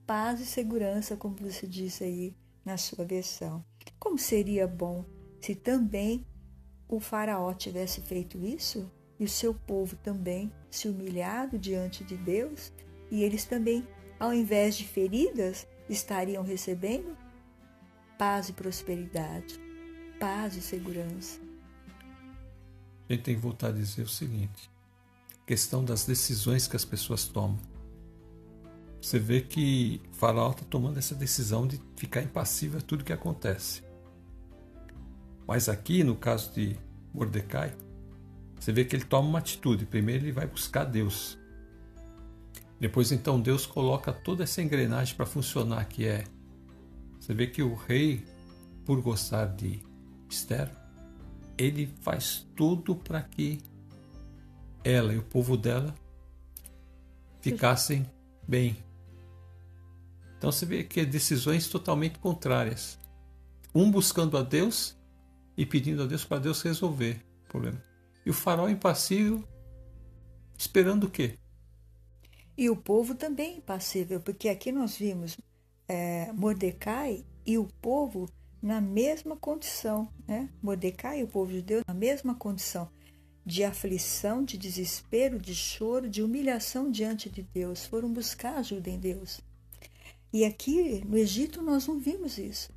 Paz 0.06 0.40
e 0.40 0.46
segurança, 0.46 1.16
como 1.16 1.36
você 1.36 1.66
disse 1.66 2.04
aí 2.04 2.36
na 2.64 2.76
sua 2.76 3.04
versão. 3.04 3.64
Como 3.98 4.18
seria 4.18 4.66
bom 4.66 5.04
se 5.40 5.54
também 5.54 6.26
o 6.88 7.00
Faraó 7.00 7.52
tivesse 7.52 8.00
feito 8.00 8.44
isso 8.44 8.90
e 9.18 9.24
o 9.24 9.28
seu 9.28 9.54
povo 9.54 9.96
também 9.96 10.52
se 10.70 10.88
humilhado 10.88 11.58
diante 11.58 12.04
de 12.04 12.16
Deus 12.16 12.72
e 13.10 13.22
eles 13.22 13.44
também, 13.44 13.86
ao 14.18 14.32
invés 14.32 14.76
de 14.76 14.84
feridas, 14.84 15.66
estariam 15.88 16.42
recebendo 16.42 17.16
paz 18.18 18.48
e 18.48 18.52
prosperidade, 18.52 19.60
paz 20.18 20.56
e 20.56 20.60
segurança. 20.60 21.38
A 23.08 23.12
gente 23.12 23.22
tem 23.22 23.34
que 23.34 23.40
voltar 23.40 23.68
a 23.68 23.72
dizer 23.72 24.02
o 24.02 24.08
seguinte: 24.08 24.70
questão 25.46 25.84
das 25.84 26.04
decisões 26.04 26.66
que 26.66 26.76
as 26.76 26.84
pessoas 26.84 27.24
tomam. 27.24 27.58
Você 29.00 29.18
vê 29.18 29.40
que 29.40 30.00
faraó 30.12 30.50
está 30.50 30.64
tomando 30.64 30.98
essa 30.98 31.14
decisão 31.14 31.66
de 31.66 31.80
ficar 31.96 32.22
impassível 32.22 32.78
a 32.78 32.82
tudo 32.82 33.04
que 33.04 33.12
acontece. 33.12 33.84
Mas 35.46 35.68
aqui, 35.68 36.02
no 36.02 36.16
caso 36.16 36.52
de 36.52 36.76
Mordecai, 37.14 37.72
você 38.58 38.72
vê 38.72 38.84
que 38.84 38.96
ele 38.96 39.04
toma 39.04 39.28
uma 39.28 39.38
atitude. 39.38 39.86
Primeiro 39.86 40.24
ele 40.24 40.32
vai 40.32 40.46
buscar 40.46 40.84
Deus. 40.84 41.38
Depois 42.80 43.12
então 43.12 43.40
Deus 43.40 43.64
coloca 43.64 44.12
toda 44.12 44.42
essa 44.42 44.60
engrenagem 44.60 45.14
para 45.14 45.24
funcionar, 45.24 45.84
que 45.84 46.04
é 46.04 46.24
você 47.26 47.34
vê 47.34 47.48
que 47.48 47.60
o 47.60 47.74
rei, 47.74 48.24
por 48.84 49.02
gostar 49.02 49.46
de 49.46 49.82
Esther, 50.30 50.70
ele 51.58 51.92
faz 52.00 52.46
tudo 52.54 52.94
para 52.94 53.20
que 53.20 53.58
ela 54.84 55.12
e 55.12 55.18
o 55.18 55.24
povo 55.24 55.56
dela 55.56 55.92
ficassem 57.40 58.08
bem. 58.46 58.76
Então 60.38 60.52
você 60.52 60.64
vê 60.64 60.84
que 60.84 61.00
é 61.00 61.04
decisões 61.04 61.66
totalmente 61.68 62.16
contrárias. 62.20 62.96
Um 63.74 63.90
buscando 63.90 64.38
a 64.38 64.42
Deus 64.42 64.96
e 65.56 65.66
pedindo 65.66 66.04
a 66.04 66.06
Deus 66.06 66.24
para 66.24 66.38
Deus 66.38 66.62
resolver 66.62 67.20
o 67.42 67.48
problema. 67.48 67.82
E 68.24 68.30
o 68.30 68.32
farol 68.32 68.70
impassível 68.70 69.42
esperando 70.56 71.08
o 71.08 71.10
quê? 71.10 71.36
E 72.56 72.70
o 72.70 72.76
povo 72.76 73.16
também 73.16 73.56
impassível, 73.56 74.20
porque 74.20 74.48
aqui 74.48 74.70
nós 74.70 74.96
vimos 74.96 75.36
é, 75.88 76.32
Mordecai 76.32 77.24
e 77.44 77.58
o 77.58 77.68
povo 77.80 78.28
na 78.62 78.80
mesma 78.80 79.36
condição, 79.36 80.08
né? 80.26 80.48
Mordecai 80.62 81.20
e 81.20 81.24
o 81.24 81.28
povo 81.28 81.52
judeu 81.52 81.82
na 81.86 81.94
mesma 81.94 82.34
condição 82.34 82.90
de 83.44 83.62
aflição, 83.62 84.42
de 84.42 84.58
desespero, 84.58 85.38
de 85.38 85.54
choro, 85.54 86.10
de 86.10 86.20
humilhação 86.20 86.90
diante 86.90 87.30
de 87.30 87.42
Deus. 87.42 87.84
Foram 87.84 88.12
buscar 88.12 88.56
ajuda 88.56 88.90
em 88.90 88.98
Deus. 88.98 89.40
E 90.32 90.44
aqui 90.44 91.04
no 91.06 91.16
Egito 91.16 91.62
nós 91.62 91.86
não 91.86 91.98
vimos 91.98 92.38
isso. 92.38 92.74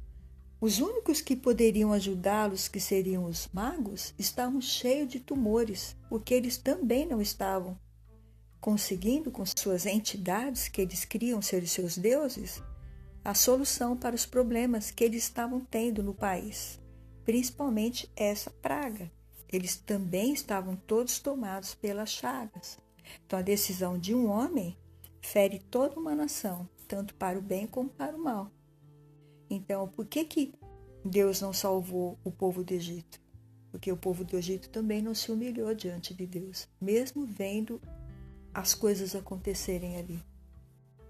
Os 0.61 0.79
únicos 0.79 1.21
que 1.21 1.35
poderiam 1.35 1.91
ajudá-los, 1.93 2.67
que 2.67 2.79
seriam 2.79 3.25
os 3.25 3.49
magos, 3.51 4.13
estavam 4.19 4.61
cheios 4.61 5.09
de 5.09 5.19
tumores, 5.19 5.95
porque 6.09 6.33
eles 6.33 6.57
também 6.57 7.07
não 7.07 7.21
estavam 7.21 7.79
conseguindo, 8.59 9.31
com 9.31 9.43
suas 9.45 9.85
entidades 9.85 10.67
que 10.67 10.81
eles 10.81 11.05
criam 11.05 11.41
ser 11.41 11.63
os 11.63 11.71
seus 11.71 11.97
deuses, 11.97 12.61
a 13.29 13.33
solução 13.35 13.95
para 13.95 14.15
os 14.15 14.25
problemas 14.25 14.89
que 14.89 15.03
eles 15.03 15.21
estavam 15.21 15.59
tendo 15.59 16.01
no 16.01 16.15
país, 16.15 16.79
principalmente 17.23 18.11
essa 18.15 18.49
praga. 18.49 19.11
Eles 19.47 19.77
também 19.77 20.33
estavam 20.33 20.75
todos 20.75 21.19
tomados 21.19 21.75
pelas 21.75 22.09
chagas. 22.09 22.79
Então, 23.23 23.37
a 23.37 23.43
decisão 23.43 23.99
de 23.99 24.15
um 24.15 24.27
homem 24.27 24.75
fere 25.21 25.59
toda 25.59 25.99
uma 25.99 26.15
nação, 26.15 26.67
tanto 26.87 27.13
para 27.13 27.37
o 27.37 27.41
bem 27.41 27.67
como 27.67 27.87
para 27.87 28.17
o 28.17 28.19
mal. 28.19 28.51
Então, 29.47 29.87
por 29.87 30.07
que, 30.07 30.25
que 30.25 30.55
Deus 31.05 31.39
não 31.39 31.53
salvou 31.53 32.17
o 32.23 32.31
povo 32.31 32.63
do 32.63 32.73
Egito? 32.73 33.21
Porque 33.69 33.91
o 33.91 33.97
povo 33.97 34.25
do 34.25 34.37
Egito 34.37 34.71
também 34.71 35.03
não 35.03 35.13
se 35.13 35.31
humilhou 35.31 35.75
diante 35.75 36.15
de 36.15 36.25
Deus, 36.25 36.67
mesmo 36.81 37.27
vendo 37.27 37.79
as 38.51 38.73
coisas 38.73 39.15
acontecerem 39.15 39.97
ali. 39.97 40.19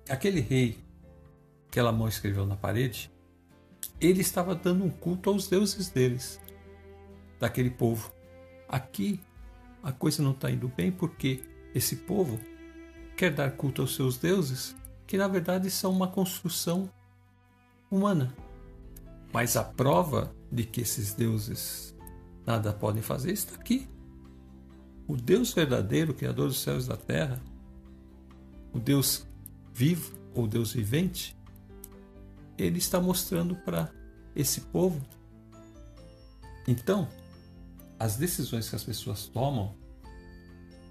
Aquele 0.10 0.42
rei 0.42 0.89
aquela 1.70 1.92
mão 1.92 2.08
escreveu 2.08 2.48
na 2.48 2.58
parede, 2.58 3.12
ele 4.02 4.22
estava 4.22 4.56
dando 4.56 4.84
um 4.84 4.90
culto 4.90 5.30
aos 5.30 5.48
deuses 5.48 5.90
deles, 5.90 6.42
daquele 7.40 7.70
povo. 7.70 8.12
Aqui 8.68 9.20
a 9.84 9.92
coisa 9.92 10.24
não 10.24 10.32
está 10.32 10.50
indo 10.50 10.68
bem 10.68 10.92
porque 10.92 11.44
esse 11.74 11.96
povo 11.96 12.40
quer 13.16 13.32
dar 13.32 13.52
culto 13.52 13.84
aos 13.84 13.96
seus 13.96 14.18
deuses, 14.18 14.76
que 15.06 15.16
na 15.16 15.28
verdade 15.28 15.70
são 15.70 15.92
uma 15.92 16.08
construção 16.08 16.90
humana. 17.90 18.34
Mas 19.32 19.56
a 19.56 19.64
prova 19.64 20.34
de 20.52 20.64
que 20.64 20.82
esses 20.82 21.14
deuses 21.14 21.96
nada 22.46 22.74
podem 22.74 23.04
fazer 23.04 23.32
está 23.32 23.56
aqui. 23.56 23.88
O 25.08 25.16
Deus 25.16 25.54
verdadeiro, 25.54 26.16
Criador 26.16 26.48
dos 26.48 26.62
céus 26.62 26.86
e 26.86 26.90
da 26.90 26.98
terra, 26.98 27.40
o 28.74 28.80
Deus 28.80 29.28
vivo 29.72 30.18
ou 30.34 30.48
Deus 30.48 30.74
vivente, 30.74 31.39
ele 32.62 32.78
está 32.78 33.00
mostrando 33.00 33.56
para 33.56 33.92
esse 34.36 34.62
povo. 34.62 35.02
Então, 36.68 37.08
as 37.98 38.16
decisões 38.16 38.70
que 38.70 38.76
as 38.76 38.84
pessoas 38.84 39.28
tomam 39.28 39.76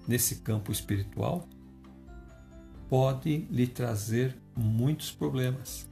nesse 0.07 0.37
campo 0.37 0.71
espiritual 0.71 1.47
podem 2.89 3.47
lhe 3.51 3.67
trazer 3.67 4.35
muitos 4.55 5.11
problemas. 5.11 5.87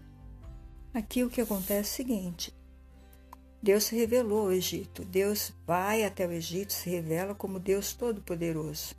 Aqui 0.94 1.24
o 1.24 1.30
que 1.30 1.42
acontece 1.42 1.74
é 1.74 1.82
o 1.82 2.08
seguinte: 2.08 2.54
Deus 3.62 3.86
se 3.86 3.96
revelou 3.96 4.46
ao 4.46 4.52
Egito. 4.52 5.06
Deus 5.06 5.54
vai 5.66 6.04
até 6.04 6.28
o 6.28 6.32
Egito, 6.32 6.74
se 6.74 6.90
revela 6.90 7.36
como 7.36 7.60
Deus 7.60 7.94
Todo-Poderoso. 7.94 8.96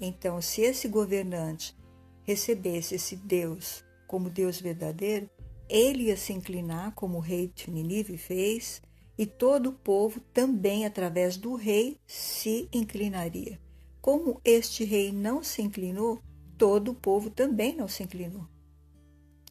Então, 0.00 0.40
se 0.40 0.60
esse 0.60 0.88
governante 0.88 1.76
recebesse 2.22 2.94
esse 2.94 3.16
Deus 3.16 3.82
como 4.06 4.30
Deus 4.30 4.60
verdadeiro, 4.60 5.28
ele 5.68 6.04
ia 6.04 6.16
se 6.16 6.32
inclinar, 6.32 6.92
como 6.94 7.18
o 7.18 7.20
rei 7.20 7.52
de 7.54 7.70
Ninive 7.70 8.16
fez, 8.16 8.80
e 9.16 9.26
todo 9.26 9.70
o 9.70 9.72
povo 9.72 10.20
também, 10.32 10.86
através 10.86 11.36
do 11.36 11.54
rei, 11.54 11.98
se 12.06 12.68
inclinaria. 12.72 13.60
Como 14.00 14.40
este 14.44 14.84
rei 14.84 15.12
não 15.12 15.42
se 15.42 15.60
inclinou, 15.60 16.22
todo 16.56 16.92
o 16.92 16.94
povo 16.94 17.28
também 17.28 17.74
não 17.74 17.88
se 17.88 18.02
inclinou. 18.02 18.46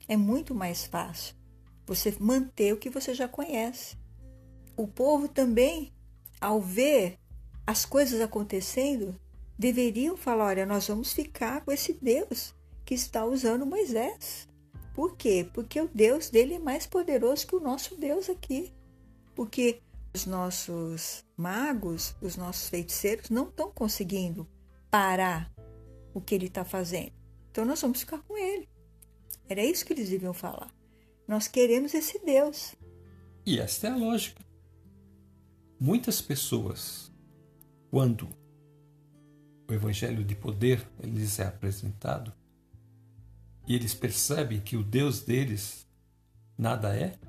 É 0.07 0.15
muito 0.15 0.55
mais 0.55 0.85
fácil 0.85 1.35
você 1.85 2.15
manter 2.19 2.73
o 2.73 2.77
que 2.77 2.89
você 2.89 3.13
já 3.13 3.27
conhece. 3.27 3.97
O 4.75 4.87
povo 4.87 5.27
também, 5.27 5.93
ao 6.39 6.61
ver 6.61 7.17
as 7.65 7.85
coisas 7.85 8.21
acontecendo, 8.21 9.19
deveriam 9.57 10.15
falar: 10.15 10.45
olha, 10.45 10.65
nós 10.65 10.87
vamos 10.87 11.11
ficar 11.11 11.63
com 11.65 11.71
esse 11.71 11.93
Deus 11.93 12.55
que 12.85 12.93
está 12.93 13.25
usando 13.25 13.65
Moisés. 13.65 14.47
Por 14.97 15.15
quê? 15.15 15.47
Porque 15.53 15.79
o 15.79 15.87
Deus 15.93 16.29
dele 16.29 16.55
é 16.55 16.59
mais 16.59 16.85
poderoso 16.85 17.47
que 17.47 17.55
o 17.55 17.61
nosso 17.61 17.95
Deus 17.95 18.29
aqui 18.29 18.73
porque 19.37 19.83
os 20.15 20.25
nossos 20.25 21.23
magos, 21.37 22.15
os 22.19 22.35
nossos 22.35 22.69
feiticeiros 22.69 23.29
não 23.29 23.47
estão 23.47 23.71
conseguindo 23.71 24.49
parar 24.89 25.53
o 26.11 26.19
que 26.19 26.33
ele 26.33 26.47
está 26.47 26.65
fazendo. 26.65 27.13
Então 27.51 27.63
nós 27.63 27.79
vamos 27.79 27.99
ficar 27.99 28.17
com 28.23 28.35
ele. 28.35 28.67
Era 29.47 29.63
isso 29.63 29.85
que 29.85 29.93
eles 29.93 30.09
deviam 30.09 30.33
falar. 30.33 30.73
Nós 31.27 31.47
queremos 31.47 31.93
esse 31.93 32.17
Deus. 32.25 32.73
E 33.45 33.59
esta 33.59 33.89
é 33.89 33.91
a 33.91 33.95
lógica. 33.95 34.43
Muitas 35.79 36.19
pessoas, 36.19 37.11
quando 37.91 38.27
o 39.69 39.73
evangelho 39.73 40.23
de 40.23 40.33
poder 40.33 40.83
lhes 41.03 41.37
é 41.37 41.45
apresentado, 41.45 42.33
e 43.67 43.75
eles 43.75 43.93
percebem 43.93 44.61
que 44.61 44.77
o 44.77 44.83
Deus 44.83 45.21
deles 45.21 45.85
nada 46.57 46.95
é, 46.95 47.19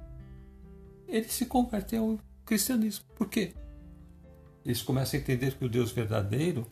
eles 1.08 1.32
se 1.32 1.46
convertem 1.46 1.98
ao 1.98 2.18
cristianismo. 2.46 3.04
Por 3.16 3.28
quê? 3.28 3.54
Eles 4.64 4.80
começam 4.80 5.18
a 5.18 5.22
entender 5.22 5.54
que 5.54 5.64
o 5.64 5.68
Deus 5.68 5.90
verdadeiro, 5.90 6.66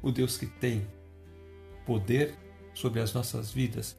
o 0.00 0.10
Deus 0.10 0.36
que 0.38 0.46
tem 0.46 0.86
poder 1.84 2.34
sobre 2.72 3.00
as 3.00 3.12
nossas 3.12 3.50
vidas 3.50 3.96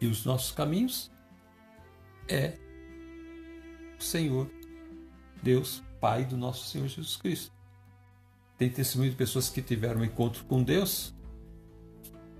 e 0.00 0.06
os 0.06 0.24
nossos 0.24 0.52
caminhos, 0.52 1.10
é 2.28 2.56
o 3.98 4.02
Senhor, 4.02 4.48
Deus, 5.42 5.82
Pai 6.00 6.24
do 6.24 6.36
nosso 6.36 6.68
Senhor 6.68 6.86
Jesus 6.88 7.16
Cristo. 7.16 7.52
Tem 8.58 8.68
testemunho 8.70 9.10
de 9.10 9.16
pessoas 9.16 9.48
que 9.48 9.62
tiveram 9.62 10.00
um 10.00 10.04
encontro 10.04 10.44
com 10.44 10.62
Deus 10.62 11.14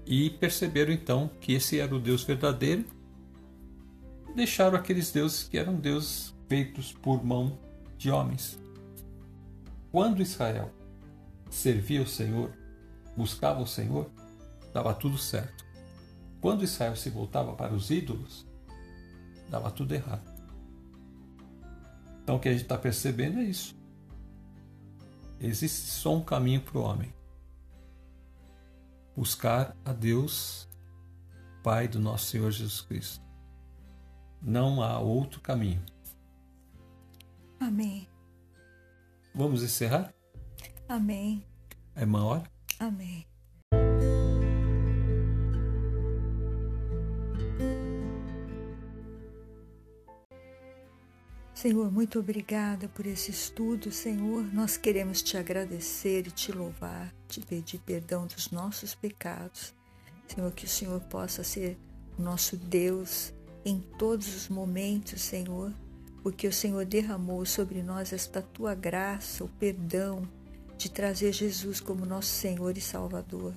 e 0.07 0.31
perceberam 0.31 0.93
então 0.93 1.31
que 1.41 1.53
esse 1.53 1.79
era 1.79 1.95
o 1.95 2.01
Deus 2.01 2.25
verdadeiro, 2.25 2.85
deixaram 4.35 4.77
aqueles 4.77 5.11
deuses 5.11 5.45
que 5.45 5.59
eram 5.59 5.77
deuses 5.77 6.35
feitos 6.49 6.93
por 6.93 7.25
mão 7.25 7.59
de 7.97 8.11
homens. 8.11 8.59
Quando 9.91 10.23
Israel 10.23 10.71
servia 11.51 12.03
o 12.03 12.07
Senhor, 12.07 12.51
buscava 13.17 13.61
o 13.61 13.67
Senhor, 13.67 14.11
dava 14.73 14.95
tudo 14.95 15.19
certo. 15.19 15.65
Quando 16.41 16.65
Israel 16.65 16.97
se 16.97 17.11
voltava 17.11 17.53
para 17.53 17.73
os 17.73 17.91
ídolos, 17.91 18.47
dava 19.49 19.71
tudo 19.71 19.95
errado. 19.95 20.33
Então 22.23 22.37
o 22.37 22.41
que 22.41 22.49
a 22.49 22.53
gente 22.53 22.63
está 22.63 22.79
percebendo 22.79 23.39
é 23.39 23.45
isso. 23.45 23.77
Existe 25.41 25.91
só 25.91 26.17
um 26.17 26.23
caminho 26.23 26.61
para 26.61 26.79
o 26.79 26.83
homem: 26.83 27.13
buscar 29.17 29.77
a 29.85 29.93
Deus, 29.93 30.69
Pai 31.63 31.87
do 31.87 32.01
nosso 32.01 32.27
Senhor 32.27 32.51
Jesus 32.51 32.81
Cristo. 32.81 33.25
Não 34.41 34.83
há 34.83 34.99
outro 34.99 35.41
caminho. 35.41 35.83
Amém. 37.61 38.09
Vamos 39.35 39.63
encerrar? 39.63 40.13
Amém. 40.89 41.47
É 41.95 42.05
uma 42.05 42.25
hora? 42.25 42.43
Amém. 42.79 43.25
Senhor, 51.63 51.93
muito 51.93 52.19
obrigada 52.19 52.89
por 52.89 53.07
esse 53.07 53.31
estudo, 53.31 53.93
Senhor. 53.93 54.43
Nós 54.53 54.77
queremos 54.77 55.23
te 55.23 55.37
agradecer 55.37 56.27
e 56.27 56.31
te 56.33 56.51
louvar, 56.51 57.15
te 57.29 57.41
pedir 57.41 57.79
perdão 57.79 58.27
dos 58.27 58.51
nossos 58.51 58.97
pecados. 58.97 59.73
Senhor, 60.27 60.51
que 60.51 60.65
o 60.65 60.69
Senhor 60.69 61.01
possa 61.03 61.45
ser 61.45 61.79
o 62.19 62.23
nosso 62.23 62.57
Deus 62.57 63.33
em 63.65 63.79
todos 63.79 64.35
os 64.35 64.49
momentos, 64.49 65.23
Senhor 65.23 65.73
porque 66.21 66.49
o 66.49 66.53
Senhor 66.53 66.85
derramou 66.85 67.47
sobre 67.47 67.81
nós 67.81 68.13
esta 68.13 68.43
tua 68.43 68.75
graça, 68.75 69.45
o 69.45 69.49
perdão 69.49 70.29
de 70.77 70.91
trazer 70.91 71.33
Jesus 71.33 71.79
como 71.79 72.05
nosso 72.05 72.31
Senhor 72.31 72.77
e 72.77 72.81
Salvador. 72.81 73.55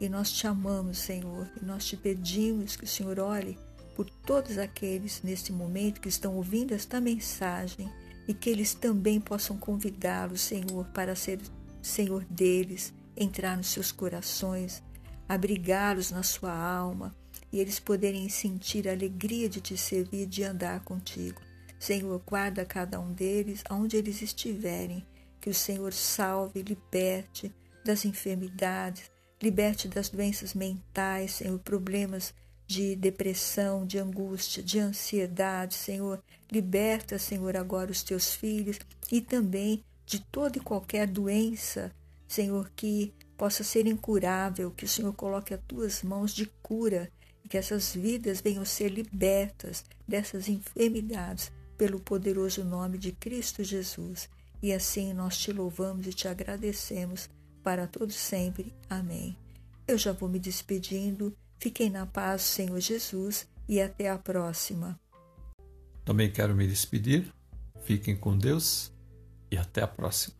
E 0.00 0.08
nós 0.08 0.30
te 0.30 0.46
amamos, 0.46 0.98
Senhor, 0.98 1.50
e 1.60 1.64
nós 1.64 1.84
te 1.84 1.96
pedimos 1.96 2.76
que 2.76 2.84
o 2.84 2.88
Senhor 2.88 3.18
olhe 3.18 3.58
por 4.00 4.08
todos 4.08 4.56
aqueles 4.56 5.20
neste 5.22 5.52
momento 5.52 6.00
que 6.00 6.08
estão 6.08 6.34
ouvindo 6.34 6.72
esta 6.72 6.98
mensagem 7.02 7.92
e 8.26 8.32
que 8.32 8.48
eles 8.48 8.72
também 8.72 9.20
possam 9.20 9.58
convidá-lo, 9.58 10.38
Senhor, 10.38 10.86
para 10.94 11.14
ser 11.14 11.38
Senhor 11.82 12.24
deles, 12.24 12.94
entrar 13.14 13.58
nos 13.58 13.66
seus 13.66 13.92
corações, 13.92 14.82
abrigá-los 15.28 16.10
na 16.10 16.22
sua 16.22 16.50
alma 16.50 17.14
e 17.52 17.60
eles 17.60 17.78
poderem 17.78 18.26
sentir 18.30 18.88
a 18.88 18.92
alegria 18.92 19.50
de 19.50 19.60
te 19.60 19.76
servir 19.76 20.24
de 20.24 20.44
andar 20.44 20.80
contigo. 20.80 21.42
Senhor, 21.78 22.22
guarda 22.26 22.64
cada 22.64 22.98
um 22.98 23.12
deles, 23.12 23.62
aonde 23.68 23.98
eles 23.98 24.22
estiverem. 24.22 25.06
Que 25.42 25.50
o 25.50 25.54
Senhor 25.54 25.92
salve, 25.92 26.62
liberte 26.62 27.54
das 27.84 28.06
enfermidades, 28.06 29.10
liberte 29.42 29.88
das 29.88 30.08
doenças 30.08 30.54
mentais, 30.54 31.32
Senhor, 31.32 31.58
problemas 31.58 32.32
de 32.70 32.94
depressão, 32.94 33.84
de 33.84 33.98
angústia, 33.98 34.62
de 34.62 34.78
ansiedade, 34.78 35.74
Senhor. 35.74 36.22
Liberta, 36.48 37.18
Senhor, 37.18 37.56
agora 37.56 37.90
os 37.90 38.04
teus 38.04 38.32
filhos 38.32 38.78
e 39.10 39.20
também 39.20 39.82
de 40.06 40.20
toda 40.20 40.56
e 40.56 40.60
qualquer 40.60 41.08
doença, 41.08 41.90
Senhor, 42.28 42.70
que 42.76 43.12
possa 43.36 43.64
ser 43.64 43.88
incurável, 43.88 44.70
que 44.70 44.84
o 44.84 44.88
Senhor 44.88 45.12
coloque 45.14 45.52
as 45.52 45.60
tuas 45.66 46.04
mãos 46.04 46.32
de 46.32 46.46
cura 46.62 47.10
e 47.44 47.48
que 47.48 47.58
essas 47.58 47.92
vidas 47.92 48.40
venham 48.40 48.64
ser 48.64 48.88
libertas 48.88 49.84
dessas 50.06 50.48
enfermidades 50.48 51.50
pelo 51.76 51.98
poderoso 51.98 52.62
nome 52.62 52.98
de 52.98 53.10
Cristo 53.10 53.64
Jesus. 53.64 54.28
E 54.62 54.72
assim 54.72 55.12
nós 55.12 55.36
te 55.36 55.52
louvamos 55.52 56.06
e 56.06 56.12
te 56.12 56.28
agradecemos 56.28 57.28
para 57.64 57.88
todos 57.88 58.14
sempre. 58.14 58.72
Amém. 58.88 59.36
Eu 59.88 59.98
já 59.98 60.12
vou 60.12 60.28
me 60.28 60.38
despedindo. 60.38 61.36
Fiquem 61.60 61.90
na 61.90 62.06
paz, 62.06 62.40
Senhor 62.40 62.80
Jesus, 62.80 63.46
e 63.68 63.82
até 63.82 64.08
a 64.08 64.16
próxima. 64.16 64.98
Também 66.06 66.32
quero 66.32 66.54
me 66.54 66.66
despedir. 66.66 67.30
Fiquem 67.82 68.16
com 68.16 68.36
Deus 68.36 68.90
e 69.50 69.58
até 69.58 69.82
a 69.82 69.86
próxima. 69.86 70.39